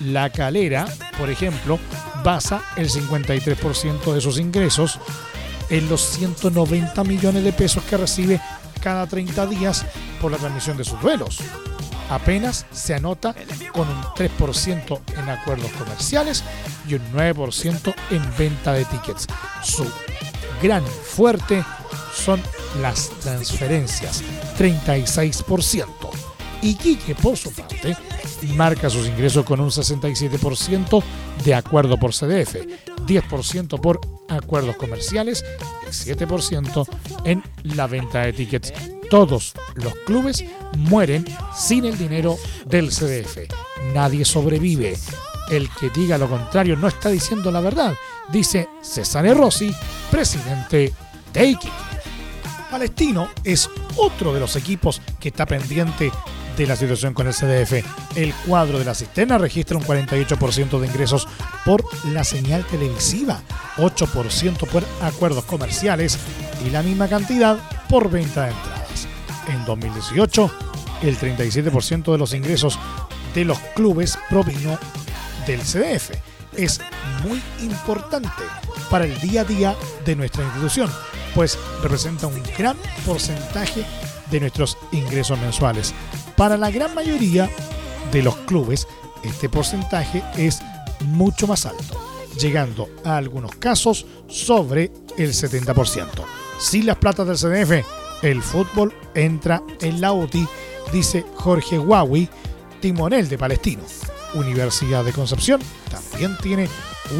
La 0.00 0.28
calera, 0.28 0.86
por 1.18 1.30
ejemplo, 1.30 1.78
basa 2.22 2.62
el 2.76 2.90
53% 2.90 4.12
de 4.12 4.20
sus 4.20 4.38
ingresos 4.38 4.98
en 5.70 5.88
los 5.88 6.02
190 6.02 7.02
millones 7.04 7.42
de 7.42 7.52
pesos 7.52 7.82
que 7.84 7.96
recibe 7.96 8.40
cada 8.84 9.06
30 9.06 9.46
días 9.46 9.86
por 10.20 10.30
la 10.30 10.36
transmisión 10.36 10.76
de 10.76 10.84
sus 10.84 11.00
duelos. 11.00 11.38
Apenas 12.10 12.66
se 12.70 12.94
anota 12.94 13.34
con 13.72 13.88
un 13.88 14.02
3% 14.02 15.00
en 15.16 15.28
acuerdos 15.30 15.72
comerciales 15.72 16.44
y 16.86 16.94
un 16.94 17.12
9% 17.12 17.94
en 18.10 18.36
venta 18.36 18.74
de 18.74 18.84
tickets. 18.84 19.26
Su 19.62 19.90
gran 20.62 20.84
fuerte 20.84 21.64
son 22.14 22.42
las 22.82 23.08
transferencias, 23.20 24.22
36%. 24.58 25.86
Y 26.60 26.74
Quique, 26.74 27.14
por 27.14 27.36
su 27.36 27.52
parte, 27.52 27.96
marca 28.48 28.90
sus 28.90 29.06
ingresos 29.06 29.44
con 29.44 29.60
un 29.60 29.70
67% 29.70 31.02
de 31.44 31.54
acuerdo 31.54 31.98
por 31.98 32.12
CDF, 32.12 32.56
10% 33.06 33.80
por 33.80 34.00
acuerdos 34.28 34.76
comerciales 34.76 35.44
y 35.86 35.90
7% 35.90 36.86
en 37.24 37.42
la 37.62 37.86
venta 37.86 38.20
de 38.20 38.32
tickets. 38.32 38.72
Todos 39.10 39.54
los 39.74 39.94
clubes 40.06 40.44
mueren 40.76 41.24
sin 41.56 41.84
el 41.84 41.98
dinero 41.98 42.36
del 42.66 42.90
CDF. 42.90 43.38
Nadie 43.92 44.24
sobrevive. 44.24 44.96
El 45.50 45.68
que 45.68 45.90
diga 45.90 46.16
lo 46.16 46.28
contrario 46.28 46.74
no 46.76 46.88
está 46.88 47.10
diciendo 47.10 47.50
la 47.50 47.60
verdad, 47.60 47.94
dice 48.32 48.68
César 48.80 49.26
Rossi, 49.36 49.74
presidente 50.10 50.92
de 51.32 51.46
Iquique. 51.46 51.84
Palestino 52.70 53.28
es 53.44 53.70
otro 53.96 54.34
de 54.34 54.40
los 54.40 54.56
equipos 54.56 55.00
que 55.20 55.28
está 55.28 55.46
pendiente 55.46 56.10
de 56.56 56.66
la 56.66 56.76
situación 56.76 57.14
con 57.14 57.26
el 57.26 57.34
CDF. 57.34 57.84
El 58.16 58.32
cuadro 58.46 58.78
de 58.78 58.84
la 58.84 58.94
cisterna 58.94 59.38
registra 59.38 59.76
un 59.76 59.84
48% 59.84 60.80
de 60.80 60.86
ingresos 60.86 61.26
por 61.64 61.84
la 62.12 62.24
señal 62.24 62.64
televisiva, 62.66 63.42
8% 63.76 64.68
por 64.68 64.84
acuerdos 65.02 65.44
comerciales 65.44 66.18
y 66.64 66.70
la 66.70 66.82
misma 66.82 67.08
cantidad 67.08 67.58
por 67.88 68.10
venta 68.10 68.44
de 68.44 68.50
entradas. 68.52 69.08
En 69.48 69.64
2018, 69.64 70.50
el 71.02 71.18
37% 71.18 72.12
de 72.12 72.18
los 72.18 72.34
ingresos 72.34 72.78
de 73.34 73.44
los 73.44 73.58
clubes 73.74 74.18
provino 74.30 74.78
del 75.46 75.60
CDF. 75.60 76.10
Es 76.56 76.80
muy 77.24 77.42
importante 77.62 78.28
para 78.90 79.04
el 79.04 79.20
día 79.20 79.40
a 79.40 79.44
día 79.44 79.74
de 80.04 80.14
nuestra 80.14 80.44
institución, 80.44 80.88
pues 81.34 81.58
representa 81.82 82.28
un 82.28 82.40
gran 82.56 82.76
porcentaje 83.04 83.84
de 84.30 84.40
nuestros 84.40 84.78
ingresos 84.92 85.38
mensuales. 85.40 85.92
Para 86.36 86.56
la 86.56 86.70
gran 86.70 86.94
mayoría 86.94 87.48
de 88.10 88.22
los 88.22 88.36
clubes, 88.38 88.88
este 89.22 89.48
porcentaje 89.48 90.22
es 90.36 90.60
mucho 91.00 91.46
más 91.46 91.64
alto, 91.64 92.00
llegando 92.38 92.88
a 93.04 93.16
algunos 93.16 93.54
casos 93.56 94.06
sobre 94.26 94.90
el 95.16 95.32
70%. 95.32 96.08
Sin 96.58 96.86
las 96.86 96.96
platas 96.96 97.26
del 97.26 97.36
CDF, 97.36 97.86
el 98.22 98.42
fútbol 98.42 98.92
entra 99.14 99.62
en 99.80 100.00
la 100.00 100.12
UTI, 100.12 100.46
dice 100.92 101.24
Jorge 101.36 101.78
Huawei, 101.78 102.28
timonel 102.80 103.28
de 103.28 103.38
Palestino. 103.38 103.82
Universidad 104.34 105.04
de 105.04 105.12
Concepción 105.12 105.60
también 105.90 106.36
tiene 106.42 106.68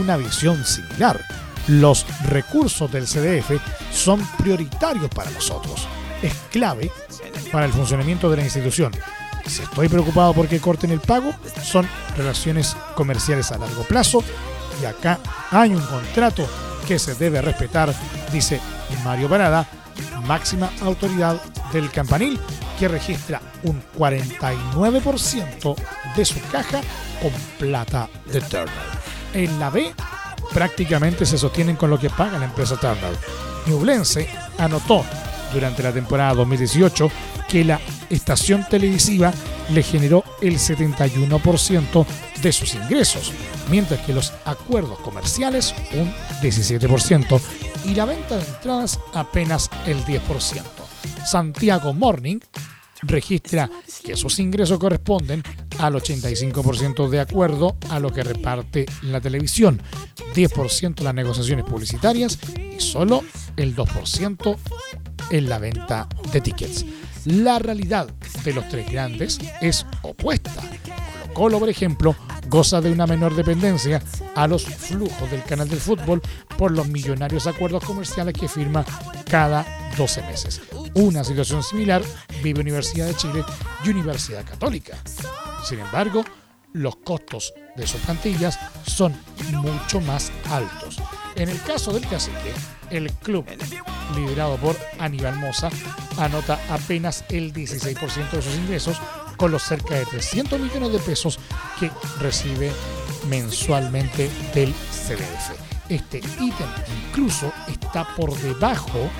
una 0.00 0.16
visión 0.16 0.64
similar. 0.64 1.20
Los 1.68 2.04
recursos 2.26 2.90
del 2.90 3.06
CDF 3.06 3.52
son 3.92 4.20
prioritarios 4.38 5.08
para 5.08 5.30
nosotros. 5.30 5.86
Es 6.24 6.32
clave 6.50 6.90
para 7.52 7.66
el 7.66 7.72
funcionamiento 7.72 8.30
de 8.30 8.38
la 8.38 8.44
institución. 8.44 8.92
Si 9.46 9.62
estoy 9.62 9.90
preocupado 9.90 10.32
porque 10.32 10.58
corten 10.58 10.90
el 10.90 11.00
pago, 11.00 11.34
son 11.62 11.86
relaciones 12.16 12.74
comerciales 12.94 13.52
a 13.52 13.58
largo 13.58 13.82
plazo 13.82 14.24
y 14.80 14.86
acá 14.86 15.18
hay 15.50 15.74
un 15.74 15.82
contrato 15.82 16.48
que 16.88 16.98
se 16.98 17.14
debe 17.14 17.42
respetar, 17.42 17.94
dice 18.32 18.58
Mario 19.04 19.28
Parada, 19.28 19.68
máxima 20.26 20.70
autoridad 20.80 21.38
del 21.74 21.90
campanil, 21.90 22.40
que 22.78 22.88
registra 22.88 23.42
un 23.64 23.82
49% 23.94 25.76
de 26.16 26.24
su 26.24 26.40
caja 26.50 26.80
con 27.20 27.32
plata 27.58 28.08
de 28.32 28.40
Turner. 28.40 28.68
En 29.34 29.60
la 29.60 29.68
B, 29.68 29.92
prácticamente 30.54 31.26
se 31.26 31.36
sostienen 31.36 31.76
con 31.76 31.90
lo 31.90 31.98
que 31.98 32.08
paga 32.08 32.38
la 32.38 32.46
empresa 32.46 32.76
Turner. 32.76 33.14
Ñublense 33.66 34.26
anotó 34.56 35.04
durante 35.54 35.82
la 35.82 35.92
temporada 35.92 36.34
2018 36.34 37.10
que 37.48 37.64
la 37.64 37.80
estación 38.10 38.66
televisiva 38.68 39.32
le 39.70 39.82
generó 39.82 40.24
el 40.42 40.58
71% 40.58 42.06
de 42.42 42.52
sus 42.52 42.74
ingresos, 42.74 43.32
mientras 43.70 44.00
que 44.00 44.12
los 44.12 44.32
acuerdos 44.44 44.98
comerciales 44.98 45.74
un 45.94 46.12
17% 46.42 47.40
y 47.86 47.94
la 47.94 48.04
venta 48.04 48.36
de 48.36 48.44
entradas 48.44 49.00
apenas 49.14 49.70
el 49.86 50.04
10%. 50.04 50.20
Santiago 51.24 51.94
Morning 51.94 52.38
registra 53.02 53.70
que 54.04 54.16
sus 54.16 54.38
ingresos 54.38 54.78
corresponden 54.78 55.42
al 55.78 55.94
85% 55.94 57.08
de 57.08 57.20
acuerdo 57.20 57.76
a 57.90 57.98
lo 57.98 58.12
que 58.12 58.22
reparte 58.22 58.86
la 59.02 59.20
televisión, 59.20 59.80
10% 60.34 61.00
las 61.00 61.14
negociaciones 61.14 61.64
publicitarias 61.64 62.38
y 62.76 62.80
solo 62.80 63.22
el 63.56 63.74
2% 63.74 64.56
en 65.30 65.48
la 65.48 65.58
venta 65.58 66.08
de 66.32 66.40
tickets. 66.40 66.84
La 67.24 67.58
realidad 67.58 68.08
de 68.44 68.52
los 68.52 68.68
tres 68.68 68.90
grandes 68.90 69.38
es 69.60 69.86
opuesta. 70.02 70.52
Colo 70.52 71.34
Colo, 71.34 71.58
por 71.58 71.68
ejemplo, 71.68 72.14
goza 72.48 72.80
de 72.80 72.92
una 72.92 73.06
menor 73.06 73.34
dependencia 73.34 74.02
a 74.34 74.46
los 74.46 74.64
flujos 74.64 75.30
del 75.30 75.42
canal 75.42 75.68
del 75.68 75.80
fútbol 75.80 76.22
por 76.56 76.70
los 76.70 76.86
millonarios 76.88 77.46
acuerdos 77.46 77.84
comerciales 77.84 78.34
que 78.34 78.48
firma 78.48 78.84
cada 79.28 79.66
12 79.96 80.22
meses. 80.22 80.60
Una 80.94 81.24
situación 81.24 81.62
similar 81.62 82.02
vive 82.42 82.60
Universidad 82.60 83.06
de 83.06 83.16
Chile 83.16 83.44
y 83.84 83.88
Universidad 83.88 84.44
Católica. 84.44 84.96
Sin 85.64 85.80
embargo, 85.80 86.24
los 86.72 86.96
costos 86.96 87.54
de 87.76 87.86
sus 87.86 88.00
plantillas 88.02 88.58
son 88.86 89.14
mucho 89.62 90.00
más 90.00 90.30
altos. 90.50 90.98
En 91.36 91.48
el 91.48 91.60
caso 91.62 91.92
del 91.92 92.06
cacique, 92.06 92.52
el 92.90 93.12
club, 93.12 93.44
liderado 94.14 94.56
por 94.56 94.76
Aníbal 94.98 95.36
Moza, 95.36 95.68
anota 96.18 96.60
apenas 96.70 97.24
el 97.28 97.52
16% 97.52 98.30
de 98.30 98.42
sus 98.42 98.54
ingresos 98.54 99.00
con 99.36 99.50
los 99.50 99.62
cerca 99.62 99.94
de 99.94 100.06
300 100.06 100.60
millones 100.60 100.92
de 100.92 100.98
pesos 101.00 101.38
que 101.80 101.90
recibe 102.20 102.70
mensualmente 103.28 104.30
del 104.54 104.72
CDF. 104.72 105.58
Este 105.88 106.18
ítem 106.18 106.68
incluso 107.08 107.52
está 107.68 108.04
por 108.14 108.34
debajo 108.38 109.10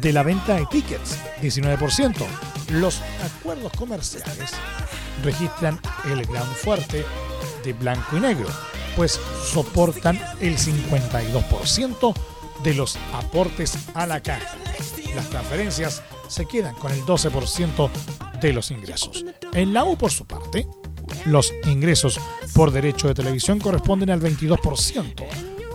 de 0.00 0.12
la 0.12 0.22
venta 0.22 0.54
de 0.54 0.66
tickets, 0.66 1.18
19%. 1.42 2.14
Los 2.70 3.00
acuerdos 3.22 3.72
comerciales 3.72 4.52
registran 5.22 5.78
el 6.10 6.24
gran 6.26 6.46
fuerte 6.46 7.04
de 7.64 7.72
blanco 7.72 8.16
y 8.16 8.20
negro, 8.20 8.48
pues 8.96 9.20
soportan 9.52 10.20
el 10.40 10.56
52% 10.56 12.14
de 12.62 12.74
los 12.74 12.96
aportes 13.12 13.76
a 13.94 14.06
la 14.06 14.22
caja. 14.22 14.56
Las 15.14 15.30
transferencias 15.30 16.02
se 16.28 16.46
quedan 16.46 16.74
con 16.74 16.92
el 16.92 17.02
12% 17.02 17.90
de 18.40 18.52
los 18.52 18.70
ingresos. 18.70 19.24
En 19.52 19.72
la 19.72 19.84
U, 19.84 19.96
por 19.96 20.10
su 20.10 20.26
parte, 20.26 20.66
los 21.26 21.52
ingresos 21.66 22.20
por 22.54 22.70
derecho 22.70 23.08
de 23.08 23.14
televisión 23.14 23.60
corresponden 23.60 24.10
al 24.10 24.20
22%, 24.20 25.26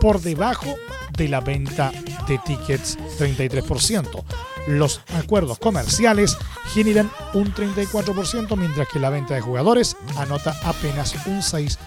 por 0.02 0.22
debajo 0.22 0.76
de 1.18 1.30
la 1.30 1.42
venta 1.42 1.92
de 2.28 2.38
tickets 2.40 2.98
33%. 3.18 4.24
Los 4.68 5.02
acuerdos 5.16 5.58
comerciales 5.60 6.38
generan 6.74 7.10
un 7.34 7.54
34%, 7.54 8.56
mientras 8.58 8.88
que 8.88 9.00
la 9.00 9.10
venta 9.10 9.34
de 9.34 9.42
jugadores 9.42 9.96
anota 10.18 10.56
apenas 10.64 11.16
un 11.26 11.42
6%. 11.42 11.78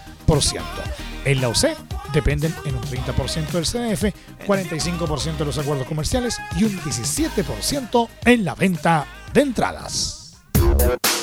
En 1.24 1.40
la 1.40 1.48
UC 1.48 1.68
dependen 2.12 2.54
en 2.64 2.74
un 2.74 2.82
30% 2.82 3.52
del 3.52 3.64
CDF, 3.64 4.12
45% 4.46 5.38
de 5.38 5.44
los 5.44 5.58
acuerdos 5.58 5.86
comerciales 5.86 6.36
y 6.56 6.64
un 6.64 6.76
17% 6.80 8.08
en 8.24 8.44
la 8.44 8.54
venta 8.54 9.06
de 9.32 9.42
entradas. 9.42 10.36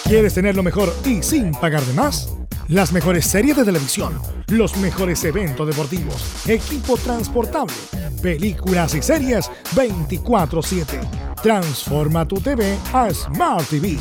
¿Quieres 0.05 0.33
tener 0.33 0.55
lo 0.55 0.63
mejor 0.63 0.95
y 1.05 1.21
sin 1.21 1.51
pagar 1.51 1.83
de 1.83 1.93
más? 1.93 2.29
Las 2.69 2.91
mejores 2.91 3.25
series 3.25 3.57
de 3.57 3.65
televisión, 3.65 4.19
los 4.47 4.75
mejores 4.77 5.23
eventos 5.23 5.67
deportivos, 5.67 6.47
equipo 6.47 6.97
transportable, 6.97 7.75
películas 8.21 8.95
y 8.95 9.01
series 9.01 9.49
24/7. 9.75 10.99
Transforma 11.41 12.27
tu 12.27 12.39
TV 12.39 12.77
a 12.93 13.11
Smart 13.13 13.67
TV. 13.67 13.97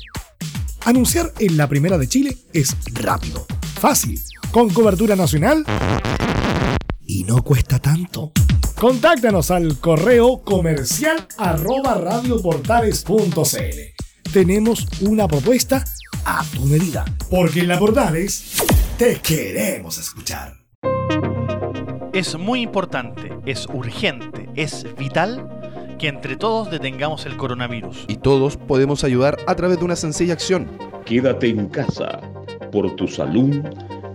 Anunciar 0.86 1.34
en 1.40 1.58
la 1.58 1.68
Primera 1.68 1.98
de 1.98 2.08
Chile 2.08 2.38
es 2.54 2.78
rápido, 2.94 3.46
fácil, 3.80 4.22
con 4.52 4.70
cobertura 4.70 5.16
nacional 5.16 5.66
y 7.06 7.24
no 7.24 7.44
cuesta 7.44 7.80
tanto. 7.80 8.32
Contáctanos 8.80 9.52
al 9.52 9.80
correo 9.80 10.42
comercial 10.42 11.28
arroba 11.38 11.96
radioportales.cl. 11.96 14.32
Tenemos 14.34 14.88
una 15.02 15.28
propuesta 15.28 15.84
a 16.26 16.44
tu 16.54 16.66
medida, 16.66 17.06
porque 17.30 17.62
en 17.62 17.68
la 17.68 17.80
Portales 17.80 18.58
te 18.98 19.20
queremos 19.20 19.98
escuchar. 19.98 20.58
Es 22.14 22.38
muy 22.38 22.62
importante, 22.62 23.32
es 23.46 23.68
urgente, 23.68 24.50
es 24.56 24.86
vital 24.98 25.50
que 25.98 26.08
entre 26.08 26.36
todos 26.36 26.70
detengamos 26.70 27.26
el 27.26 27.38
coronavirus. 27.38 28.06
Y 28.08 28.18
todos 28.18 28.58
podemos 28.58 29.04
ayudar 29.04 29.38
a 29.48 29.56
través 29.56 29.80
de 29.80 29.86
una 29.86 29.96
sencilla 29.96 30.34
acción. 30.34 30.68
Quédate 31.06 31.50
en 31.50 31.68
casa 31.68 32.20
por 32.72 32.96
tu 32.96 33.08
salud, 33.08 33.64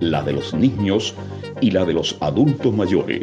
la 0.00 0.22
de 0.22 0.32
los 0.32 0.52
niños 0.52 1.14
y 1.60 1.70
la 1.70 1.84
de 1.84 1.94
los 1.94 2.16
adultos 2.20 2.74
mayores. 2.74 3.22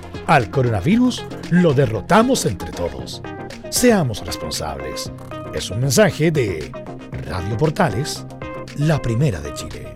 al 0.27 0.49
coronavirus 0.49 1.23
lo 1.49 1.73
derrotamos 1.73 2.45
entre 2.45 2.71
todos. 2.71 3.21
Seamos 3.69 4.25
responsables. 4.25 5.11
Es 5.53 5.69
un 5.69 5.81
mensaje 5.81 6.31
de 6.31 6.71
Radio 7.27 7.57
Portales, 7.57 8.25
la 8.77 9.01
primera 9.01 9.39
de 9.39 9.53
Chile. 9.53 9.93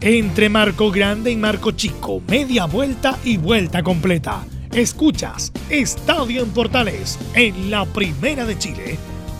Entre 0.00 0.48
Marco 0.48 0.90
Grande 0.90 1.32
y 1.32 1.36
Marco 1.36 1.72
Chico, 1.72 2.22
media 2.28 2.66
vuelta 2.66 3.18
y 3.24 3.38
vuelta 3.38 3.82
completa. 3.82 4.44
Escuchas 4.72 5.52
Estadio 5.70 6.42
en 6.42 6.50
Portales 6.50 7.18
en 7.34 7.70
la 7.70 7.84
primera 7.86 8.44
de 8.44 8.58
Chile, 8.58 8.98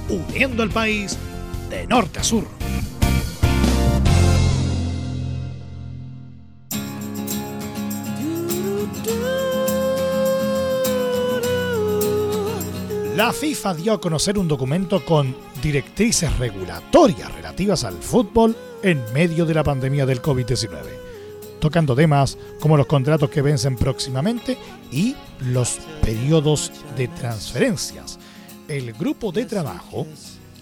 uniendo 0.08 0.62
al 0.62 0.70
país 0.70 1.18
de 1.70 1.86
norte 1.86 2.20
a 2.20 2.24
sur. 2.24 2.55
La 13.26 13.32
FIFA 13.32 13.74
dio 13.74 13.92
a 13.92 14.00
conocer 14.00 14.38
un 14.38 14.46
documento 14.46 15.04
con 15.04 15.34
directrices 15.60 16.38
regulatorias 16.38 17.34
relativas 17.34 17.82
al 17.82 17.94
fútbol 17.94 18.56
en 18.84 19.02
medio 19.12 19.44
de 19.44 19.52
la 19.52 19.64
pandemia 19.64 20.06
del 20.06 20.22
COVID-19, 20.22 20.70
tocando 21.58 21.96
temas 21.96 22.38
como 22.60 22.76
los 22.76 22.86
contratos 22.86 23.28
que 23.28 23.42
vencen 23.42 23.74
próximamente 23.74 24.56
y 24.92 25.16
los 25.40 25.80
periodos 26.02 26.70
de 26.96 27.08
transferencias. 27.08 28.20
El 28.68 28.92
grupo 28.92 29.32
de 29.32 29.44
trabajo 29.44 30.06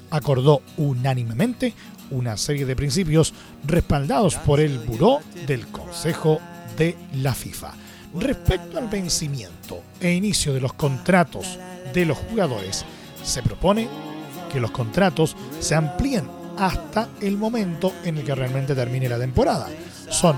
acordó 0.08 0.62
unánimemente 0.78 1.74
una 2.12 2.38
serie 2.38 2.64
de 2.64 2.76
principios 2.76 3.34
respaldados 3.66 4.36
por 4.36 4.58
el 4.60 4.78
Buró 4.78 5.18
del 5.46 5.66
Consejo 5.66 6.40
de 6.78 6.96
la 7.16 7.34
FIFA. 7.34 7.74
Respecto 8.18 8.78
al 8.78 8.88
vencimiento 8.88 9.82
e 10.00 10.12
inicio 10.12 10.54
de 10.54 10.62
los 10.62 10.72
contratos 10.72 11.58
de 11.94 12.04
los 12.04 12.18
jugadores, 12.18 12.84
se 13.22 13.42
propone 13.42 13.88
que 14.52 14.60
los 14.60 14.70
contratos 14.70 15.36
se 15.60 15.74
amplíen 15.74 16.28
hasta 16.58 17.08
el 17.20 17.36
momento 17.36 17.92
en 18.04 18.18
el 18.18 18.24
que 18.24 18.34
realmente 18.34 18.74
termine 18.74 19.08
la 19.08 19.18
temporada. 19.18 19.68
Son 20.10 20.36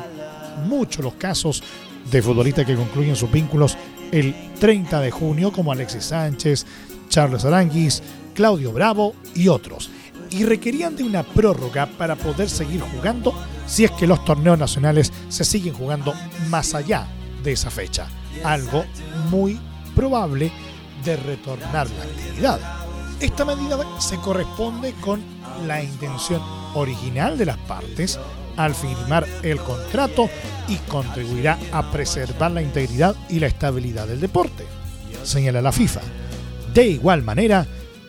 muchos 0.66 1.04
los 1.04 1.14
casos 1.14 1.62
de 2.10 2.22
futbolistas 2.22 2.64
que 2.64 2.76
concluyen 2.76 3.16
sus 3.16 3.30
vínculos 3.30 3.76
el 4.12 4.34
30 4.60 5.00
de 5.00 5.10
junio, 5.10 5.52
como 5.52 5.72
Alexis 5.72 6.04
Sánchez, 6.04 6.64
Charles 7.08 7.44
Aranguis, 7.44 8.02
Claudio 8.34 8.72
Bravo 8.72 9.14
y 9.34 9.48
otros. 9.48 9.90
Y 10.30 10.44
requerían 10.44 10.96
de 10.96 11.04
una 11.04 11.22
prórroga 11.22 11.86
para 11.86 12.16
poder 12.16 12.48
seguir 12.48 12.80
jugando 12.80 13.34
si 13.66 13.84
es 13.84 13.90
que 13.92 14.06
los 14.06 14.24
torneos 14.24 14.58
nacionales 14.58 15.12
se 15.28 15.44
siguen 15.44 15.74
jugando 15.74 16.14
más 16.48 16.74
allá 16.74 17.06
de 17.42 17.52
esa 17.52 17.70
fecha. 17.70 18.06
Algo 18.44 18.84
muy 19.30 19.58
probable 19.94 20.52
de 21.06 21.16
retornar 21.16 21.88
la 21.88 22.02
actividad. 22.02 22.60
Esta 23.20 23.44
medida 23.44 23.78
se 24.00 24.16
corresponde 24.18 24.92
con 25.00 25.22
la 25.66 25.82
intención 25.82 26.42
original 26.74 27.38
de 27.38 27.46
las 27.46 27.56
partes 27.58 28.18
al 28.56 28.74
firmar 28.74 29.26
el 29.42 29.58
contrato 29.58 30.28
y 30.68 30.76
contribuirá 30.88 31.58
a 31.72 31.90
preservar 31.90 32.50
la 32.50 32.60
integridad 32.60 33.14
y 33.28 33.38
la 33.38 33.46
estabilidad 33.46 34.08
del 34.08 34.20
deporte, 34.20 34.64
señala 35.22 35.62
la 35.62 35.72
FIFA. 35.72 36.00
De 36.74 36.86
igual 36.88 37.22
manera, 37.22 37.66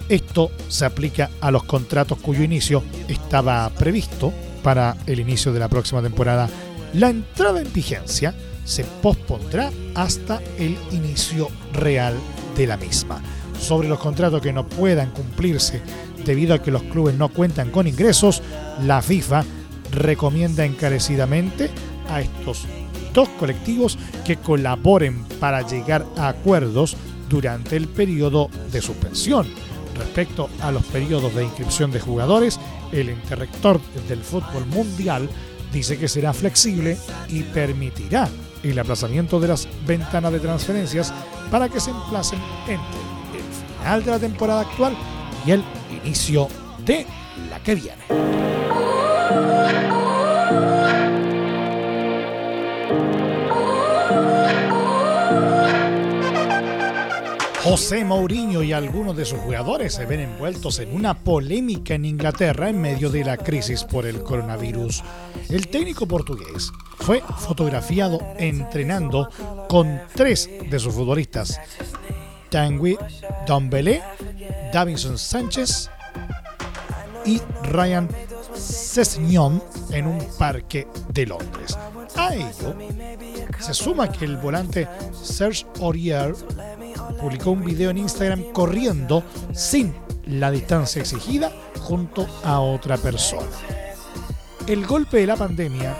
esto 0.09 0.51
se 0.67 0.85
aplica 0.85 1.29
a 1.39 1.51
los 1.51 1.63
contratos 1.63 2.17
cuyo 2.17 2.43
inicio 2.43 2.83
estaba 3.07 3.69
previsto 3.69 4.33
para 4.63 4.97
el 5.05 5.19
inicio 5.19 5.53
de 5.53 5.59
la 5.59 5.69
próxima 5.69 6.01
temporada. 6.01 6.49
La 6.93 7.09
entrada 7.09 7.61
en 7.61 7.71
vigencia 7.71 8.33
se 8.65 8.83
pospondrá 8.83 9.71
hasta 9.95 10.41
el 10.57 10.77
inicio 10.91 11.49
real 11.73 12.15
de 12.57 12.67
la 12.67 12.75
misma. 12.75 13.21
Sobre 13.59 13.87
los 13.87 13.99
contratos 13.99 14.41
que 14.41 14.51
no 14.51 14.67
puedan 14.67 15.11
cumplirse 15.11 15.81
debido 16.25 16.53
a 16.53 16.61
que 16.61 16.71
los 16.71 16.83
clubes 16.83 17.15
no 17.15 17.29
cuentan 17.29 17.71
con 17.71 17.87
ingresos, 17.87 18.41
la 18.83 19.01
FIFA 19.01 19.45
recomienda 19.91 20.65
encarecidamente 20.65 21.69
a 22.09 22.21
estos 22.21 22.65
dos 23.13 23.29
colectivos 23.39 23.97
que 24.25 24.37
colaboren 24.37 25.23
para 25.39 25.65
llegar 25.65 26.05
a 26.17 26.27
acuerdos 26.29 26.97
durante 27.29 27.75
el 27.75 27.87
periodo 27.87 28.49
de 28.71 28.81
suspensión. 28.81 29.47
Respecto 29.97 30.49
a 30.61 30.71
los 30.71 30.83
periodos 30.85 31.33
de 31.33 31.43
inscripción 31.43 31.91
de 31.91 31.99
jugadores, 31.99 32.59
el 32.91 33.09
interrector 33.09 33.79
del 34.07 34.21
fútbol 34.21 34.65
mundial 34.67 35.29
dice 35.73 35.97
que 35.97 36.07
será 36.07 36.33
flexible 36.33 36.97
y 37.29 37.41
permitirá 37.43 38.29
el 38.63 38.77
aplazamiento 38.77 39.39
de 39.39 39.47
las 39.47 39.67
ventanas 39.85 40.31
de 40.31 40.39
transferencias 40.39 41.13
para 41.51 41.69
que 41.69 41.79
se 41.79 41.91
emplacen 41.91 42.39
entre 42.67 42.99
el 43.39 43.77
final 43.79 44.03
de 44.03 44.11
la 44.11 44.19
temporada 44.19 44.61
actual 44.61 44.95
y 45.45 45.51
el 45.51 45.63
inicio 46.03 46.47
de 46.85 47.05
la 47.49 47.59
que 47.59 47.75
viene. 47.75 48.03
José 57.69 58.05
Mourinho 58.05 58.63
y 58.63 58.71
algunos 58.71 59.17
de 59.17 59.25
sus 59.25 59.39
jugadores 59.39 59.95
se 59.95 60.05
ven 60.05 60.21
envueltos 60.21 60.79
en 60.79 60.95
una 60.95 61.13
polémica 61.13 61.95
en 61.95 62.05
Inglaterra 62.05 62.69
en 62.69 62.79
medio 62.79 63.09
de 63.09 63.25
la 63.25 63.35
crisis 63.35 63.83
por 63.83 64.05
el 64.05 64.23
coronavirus. 64.23 65.03
El 65.49 65.67
técnico 65.67 66.07
portugués 66.07 66.71
fue 66.97 67.21
fotografiado 67.37 68.19
entrenando 68.37 69.29
con 69.69 70.01
tres 70.15 70.49
de 70.69 70.79
sus 70.79 70.93
futbolistas, 70.93 71.59
Tanguy 72.49 72.97
Dombele, 73.45 74.01
Davinson 74.73 75.17
Sánchez 75.17 75.89
y 77.25 77.41
Ryan 77.63 78.09
Sessegnon 78.53 79.63
en 79.91 80.07
un 80.07 80.19
parque 80.37 80.87
de 81.13 81.25
Londres. 81.25 81.77
A 82.15 82.33
ello 82.33 82.75
se 83.59 83.73
suma 83.73 84.11
que 84.11 84.25
el 84.25 84.37
volante 84.37 84.87
Serge 85.21 85.65
Aurier 85.81 86.33
publicó 87.19 87.51
un 87.51 87.63
video 87.63 87.89
en 87.91 87.99
Instagram 87.99 88.51
corriendo 88.53 89.23
sin 89.53 89.93
la 90.25 90.51
distancia 90.51 91.01
exigida 91.01 91.51
junto 91.79 92.27
a 92.43 92.59
otra 92.59 92.97
persona. 92.97 93.47
El 94.67 94.85
golpe 94.85 95.17
de 95.17 95.27
la 95.27 95.35
pandemia 95.35 95.95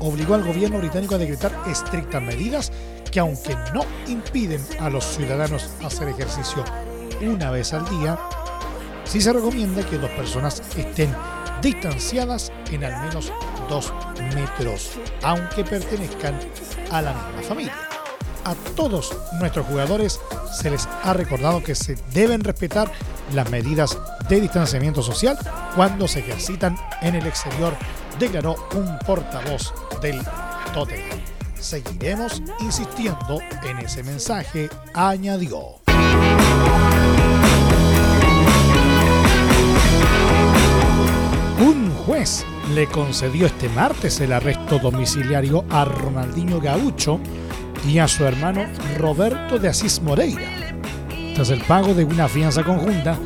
obligó 0.00 0.34
al 0.34 0.44
gobierno 0.44 0.78
británico 0.78 1.14
a 1.14 1.18
decretar 1.18 1.52
estrictas 1.66 2.22
medidas 2.22 2.72
que 3.10 3.20
aunque 3.20 3.56
no 3.74 3.84
impiden 4.06 4.60
a 4.80 4.90
los 4.90 5.04
ciudadanos 5.04 5.70
hacer 5.82 6.08
ejercicio 6.08 6.64
una 7.22 7.50
vez 7.50 7.72
al 7.72 7.88
día, 7.88 8.18
sí 9.04 9.20
se 9.20 9.32
recomienda 9.32 9.84
que 9.84 9.98
dos 9.98 10.10
personas 10.10 10.62
estén 10.76 11.14
distanciadas 11.62 12.52
en 12.70 12.84
al 12.84 13.04
menos 13.04 13.32
dos 13.68 13.92
metros, 14.34 14.92
aunque 15.22 15.64
pertenezcan 15.64 16.38
a 16.90 17.02
la 17.02 17.12
misma 17.12 17.42
familia. 17.42 17.74
A 18.44 18.54
todos 18.74 19.14
nuestros 19.40 19.66
jugadores 19.66 20.20
se 20.58 20.70
les 20.70 20.88
ha 21.02 21.12
recordado 21.12 21.62
que 21.62 21.74
se 21.74 21.96
deben 22.12 22.42
respetar 22.42 22.90
las 23.34 23.50
medidas 23.50 23.98
de 24.28 24.40
distanciamiento 24.40 25.02
social 25.02 25.38
cuando 25.74 26.08
se 26.08 26.20
ejercitan 26.20 26.76
en 27.02 27.14
el 27.14 27.26
exterior, 27.26 27.74
declaró 28.18 28.56
un 28.74 28.98
portavoz 29.06 29.72
del 30.00 30.20
Tottenham. 30.74 31.18
Seguiremos 31.54 32.42
insistiendo 32.60 33.40
en 33.64 33.78
ese 33.78 34.02
mensaje, 34.02 34.68
añadió. 34.94 35.80
Un 41.60 41.90
juez 42.06 42.44
le 42.74 42.86
concedió 42.86 43.46
este 43.46 43.68
martes 43.70 44.20
el 44.20 44.32
arresto 44.32 44.78
domiciliario 44.78 45.64
a 45.70 45.84
Ronaldinho 45.84 46.60
Gaucho 46.60 47.18
y 47.86 47.98
a 47.98 48.06
su 48.06 48.24
hermano 48.24 48.64
Roberto 48.96 49.58
de 49.58 49.68
Asís 49.68 50.00
Moreira, 50.00 50.76
tras 51.34 51.50
el 51.50 51.60
pago 51.62 51.94
de 51.94 52.04
una 52.04 52.28
fianza 52.28 52.62
conjunta 52.62 53.18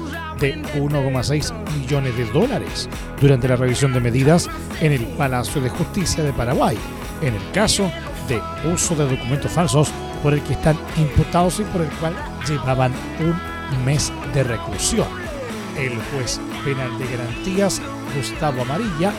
de 0.43 0.57
1,6 0.75 1.53
millones 1.79 2.17
de 2.17 2.25
dólares 2.27 2.89
durante 3.21 3.49
la 3.49 3.57
revisión 3.57 3.93
de 3.95 4.01
medidas 4.01 4.51
en 4.81 4.93
el 4.93 5.07
Palacio 5.17 5.63
de 5.63 5.71
Justicia 5.71 6.25
de 6.25 6.33
Paraguay, 6.33 6.77
en 7.23 7.35
el 7.35 7.51
caso 7.53 7.91
de 8.29 8.43
uso 8.69 8.95
de 8.97 9.09
documentos 9.09 9.53
falsos 9.53 9.91
por 10.23 10.35
el 10.35 10.43
que 10.43 10.55
están 10.55 10.77
imputados 10.99 11.61
y 11.61 11.65
por 11.65 11.81
el 11.81 11.91
cual 11.93 12.15
llevaban 12.47 12.93
un 13.21 13.85
mes 13.85 14.13
de 14.35 14.43
reclusión. 14.43 15.07
El 15.79 15.93
juez 16.13 16.41
penal 16.65 16.99
de 16.99 17.07
garantías 17.07 17.81
Gustavo 18.17 18.63
Amarilla, 18.63 19.13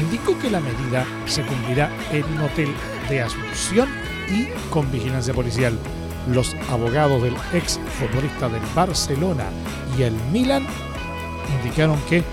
indicó 0.00 0.38
que 0.38 0.50
la 0.50 0.60
medida 0.60 1.06
se 1.26 1.42
cumplirá 1.42 1.90
en 2.12 2.24
un 2.24 2.42
hotel 2.42 2.68
de 3.08 3.22
Asunción 3.22 3.88
y 4.28 4.46
con 4.70 4.90
vigilancia 4.90 5.32
policial. 5.32 5.78
Los 6.28 6.56
abogados 6.70 7.22
del 7.22 7.34
ex 7.52 7.78
futbolista 7.98 8.48
del 8.48 8.62
Barcelona 8.74 9.44
y 9.98 10.02
el 10.02 10.14
Milan 10.32 10.66
indicaron 11.58 11.98
que 12.08 12.24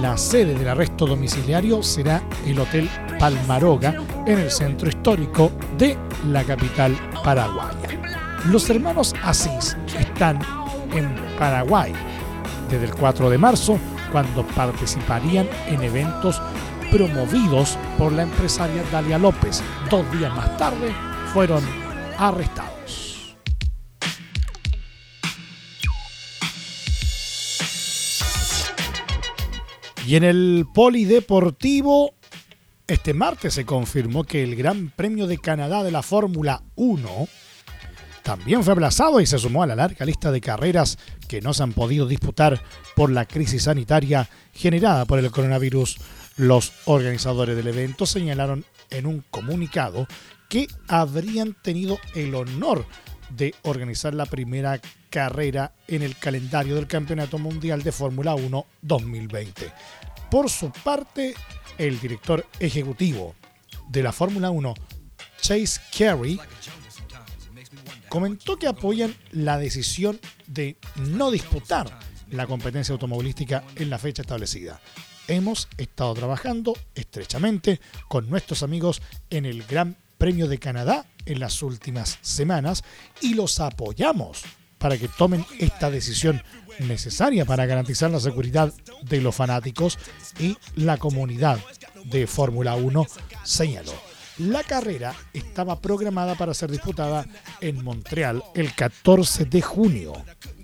la 0.00 0.16
sede 0.16 0.54
del 0.54 0.68
arresto 0.68 1.06
domiciliario 1.06 1.82
será 1.82 2.22
el 2.46 2.58
Hotel 2.58 2.88
Palmaroga 3.18 3.94
en 4.26 4.38
el 4.38 4.50
centro 4.50 4.88
histórico 4.88 5.52
de 5.78 5.96
la 6.28 6.42
capital 6.44 6.96
paraguaya. 7.22 7.88
Los 8.46 8.68
hermanos 8.70 9.14
Asís 9.22 9.76
están 9.98 10.40
en 10.92 11.14
Paraguay 11.38 11.92
desde 12.68 12.86
el 12.86 12.94
4 12.94 13.30
de 13.30 13.38
marzo 13.38 13.78
cuando 14.10 14.44
participarían 14.48 15.48
en 15.68 15.82
eventos 15.82 16.40
promovidos 16.90 17.78
por 17.96 18.12
la 18.12 18.22
empresaria 18.22 18.82
Dalia 18.90 19.18
López. 19.18 19.62
Dos 19.90 20.10
días 20.12 20.34
más 20.34 20.56
tarde 20.56 20.92
fueron 21.32 21.62
arrestados. 22.18 22.71
Y 30.12 30.16
en 30.16 30.24
el 30.24 30.66
polideportivo, 30.74 32.12
este 32.86 33.14
martes 33.14 33.54
se 33.54 33.64
confirmó 33.64 34.24
que 34.24 34.42
el 34.42 34.56
Gran 34.56 34.92
Premio 34.94 35.26
de 35.26 35.38
Canadá 35.38 35.82
de 35.82 35.90
la 35.90 36.02
Fórmula 36.02 36.62
1 36.74 37.28
también 38.22 38.62
fue 38.62 38.74
aplazado 38.74 39.22
y 39.22 39.26
se 39.26 39.38
sumó 39.38 39.62
a 39.62 39.66
la 39.66 39.74
larga 39.74 40.04
lista 40.04 40.30
de 40.30 40.42
carreras 40.42 40.98
que 41.28 41.40
no 41.40 41.54
se 41.54 41.62
han 41.62 41.72
podido 41.72 42.06
disputar 42.06 42.62
por 42.94 43.10
la 43.10 43.24
crisis 43.24 43.62
sanitaria 43.62 44.28
generada 44.52 45.06
por 45.06 45.18
el 45.18 45.30
coronavirus. 45.30 45.96
Los 46.36 46.74
organizadores 46.84 47.56
del 47.56 47.68
evento 47.68 48.04
señalaron 48.04 48.66
en 48.90 49.06
un 49.06 49.24
comunicado 49.30 50.06
que 50.50 50.68
habrían 50.88 51.54
tenido 51.54 51.98
el 52.14 52.34
honor 52.34 52.84
de 53.36 53.54
organizar 53.62 54.14
la 54.14 54.26
primera 54.26 54.80
carrera 55.10 55.72
en 55.88 56.02
el 56.02 56.16
calendario 56.16 56.74
del 56.74 56.86
Campeonato 56.86 57.38
Mundial 57.38 57.82
de 57.82 57.92
Fórmula 57.92 58.34
1 58.34 58.66
2020. 58.82 59.72
Por 60.30 60.48
su 60.48 60.70
parte, 60.70 61.34
el 61.78 62.00
director 62.00 62.46
ejecutivo 62.58 63.34
de 63.88 64.02
la 64.02 64.12
Fórmula 64.12 64.50
1, 64.50 64.74
Chase 65.40 65.80
Carey, 65.96 66.38
comentó 68.08 68.58
que 68.58 68.66
apoyan 68.66 69.14
la 69.30 69.58
decisión 69.58 70.18
de 70.46 70.76
no 70.96 71.30
disputar 71.30 71.98
la 72.30 72.46
competencia 72.46 72.92
automovilística 72.92 73.64
en 73.76 73.90
la 73.90 73.98
fecha 73.98 74.22
establecida. 74.22 74.80
Hemos 75.28 75.68
estado 75.76 76.14
trabajando 76.14 76.74
estrechamente 76.94 77.80
con 78.08 78.28
nuestros 78.28 78.62
amigos 78.62 79.00
en 79.30 79.46
el 79.46 79.62
Gran 79.64 79.96
Premio 80.18 80.48
de 80.48 80.58
Canadá 80.58 81.06
en 81.26 81.40
las 81.40 81.62
últimas 81.62 82.18
semanas 82.20 82.84
y 83.20 83.34
los 83.34 83.60
apoyamos 83.60 84.42
para 84.78 84.98
que 84.98 85.08
tomen 85.08 85.46
esta 85.58 85.90
decisión 85.90 86.42
necesaria 86.80 87.44
para 87.44 87.66
garantizar 87.66 88.10
la 88.10 88.18
seguridad 88.18 88.72
de 89.02 89.20
los 89.20 89.34
fanáticos 89.34 89.98
y 90.40 90.56
la 90.74 90.96
comunidad 90.96 91.60
de 92.04 92.26
Fórmula 92.26 92.74
1, 92.74 93.06
señaló. 93.44 93.92
La 94.38 94.64
carrera 94.64 95.14
estaba 95.32 95.80
programada 95.80 96.34
para 96.34 96.54
ser 96.54 96.70
disputada 96.70 97.26
en 97.60 97.84
Montreal 97.84 98.42
el 98.54 98.74
14 98.74 99.44
de 99.44 99.62
junio. 99.62 100.14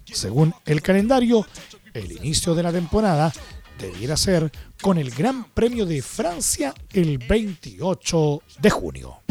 Según 0.05 0.55
el 0.64 0.83
calendario, 0.83 1.47
el 1.94 2.11
inicio 2.12 2.55
de 2.55 2.62
la 2.62 2.73
temporada 2.73 3.33
debiera 3.79 4.16
ser 4.16 4.51
con 4.83 4.99
el 4.99 5.11
Gran 5.11 5.44
Premio 5.53 5.87
de 5.87 6.03
Francia 6.03 6.75
el 6.92 7.18
28 7.18 8.42
de 8.61 8.71
junio. 8.71 9.23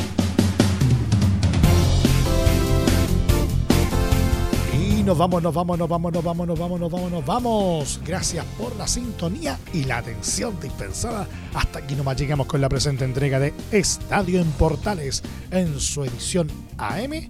Nos 5.08 5.18
vamos, 5.18 5.42
nos 5.42 5.54
vamos, 5.54 5.80
nos 5.80 5.88
vamos, 5.88 6.12
nos 6.12 6.22
vamos, 6.22 6.48
nos 6.48 6.60
vamos, 6.60 6.80
nos 6.82 6.92
vamos, 6.92 7.12
nos 7.12 7.26
vamos. 7.26 8.02
Gracias 8.06 8.44
por 8.58 8.76
la 8.76 8.86
sintonía 8.86 9.58
y 9.72 9.86
la 9.86 10.00
atención 10.00 10.60
dispensada. 10.60 11.26
Hasta 11.54 11.80
aquí 11.80 11.96
nomás 11.96 12.18
llegamos 12.18 12.46
con 12.46 12.60
la 12.60 12.68
presente 12.68 13.06
entrega 13.06 13.40
de 13.40 13.54
Estadio 13.72 14.42
en 14.42 14.52
Portales 14.52 15.24
en 15.50 15.80
su 15.80 16.04
edición 16.04 16.50
AM, 16.78 17.30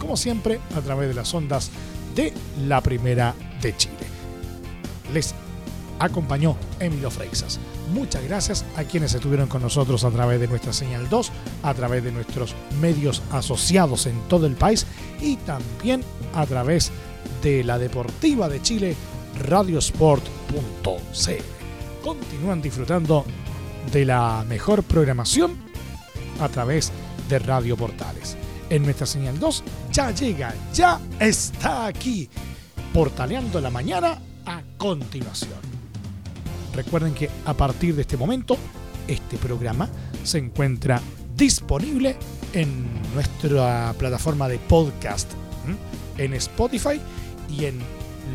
como 0.00 0.16
siempre, 0.16 0.58
a 0.76 0.80
través 0.80 1.06
de 1.06 1.14
las 1.14 1.32
ondas 1.32 1.70
de 2.16 2.34
la 2.66 2.80
Primera 2.80 3.36
de 3.62 3.76
Chile. 3.76 3.94
Les 5.14 5.32
acompañó 6.00 6.56
Emilio 6.80 7.08
Freixas. 7.08 7.60
Muchas 7.94 8.24
gracias 8.24 8.64
a 8.76 8.82
quienes 8.82 9.14
estuvieron 9.14 9.46
con 9.46 9.62
nosotros 9.62 10.02
a 10.02 10.10
través 10.10 10.40
de 10.40 10.48
nuestra 10.48 10.72
señal 10.72 11.08
2, 11.08 11.30
a 11.62 11.74
través 11.74 12.02
de 12.02 12.10
nuestros 12.10 12.56
medios 12.80 13.22
asociados 13.30 14.06
en 14.06 14.18
todo 14.28 14.46
el 14.46 14.56
país 14.56 14.86
y 15.20 15.36
también 15.36 16.02
a 16.34 16.46
través 16.46 16.90
de 16.90 17.11
de 17.42 17.64
la 17.64 17.78
Deportiva 17.78 18.48
de 18.48 18.62
Chile, 18.62 18.96
radiosport.cl. 19.48 20.22
Continúan 22.02 22.62
disfrutando 22.62 23.24
de 23.92 24.04
la 24.04 24.44
mejor 24.48 24.82
programación 24.82 25.56
a 26.40 26.48
través 26.48 26.92
de 27.28 27.38
Radio 27.38 27.76
Portales. 27.76 28.36
En 28.70 28.84
nuestra 28.84 29.06
señal 29.06 29.38
2 29.38 29.64
ya 29.92 30.10
llega, 30.12 30.54
ya 30.72 31.00
está 31.20 31.86
aquí, 31.86 32.28
portaleando 32.92 33.60
la 33.60 33.70
mañana 33.70 34.18
a 34.46 34.62
continuación. 34.76 35.60
Recuerden 36.74 37.14
que 37.14 37.28
a 37.44 37.54
partir 37.54 37.94
de 37.94 38.02
este 38.02 38.16
momento, 38.16 38.56
este 39.06 39.36
programa 39.36 39.88
se 40.24 40.38
encuentra 40.38 41.00
disponible 41.36 42.16
en 42.52 42.86
nuestra 43.14 43.94
plataforma 43.98 44.48
de 44.48 44.58
podcast, 44.58 45.30
en 46.18 46.34
Spotify 46.34 47.00
y 47.50 47.66
en 47.66 47.78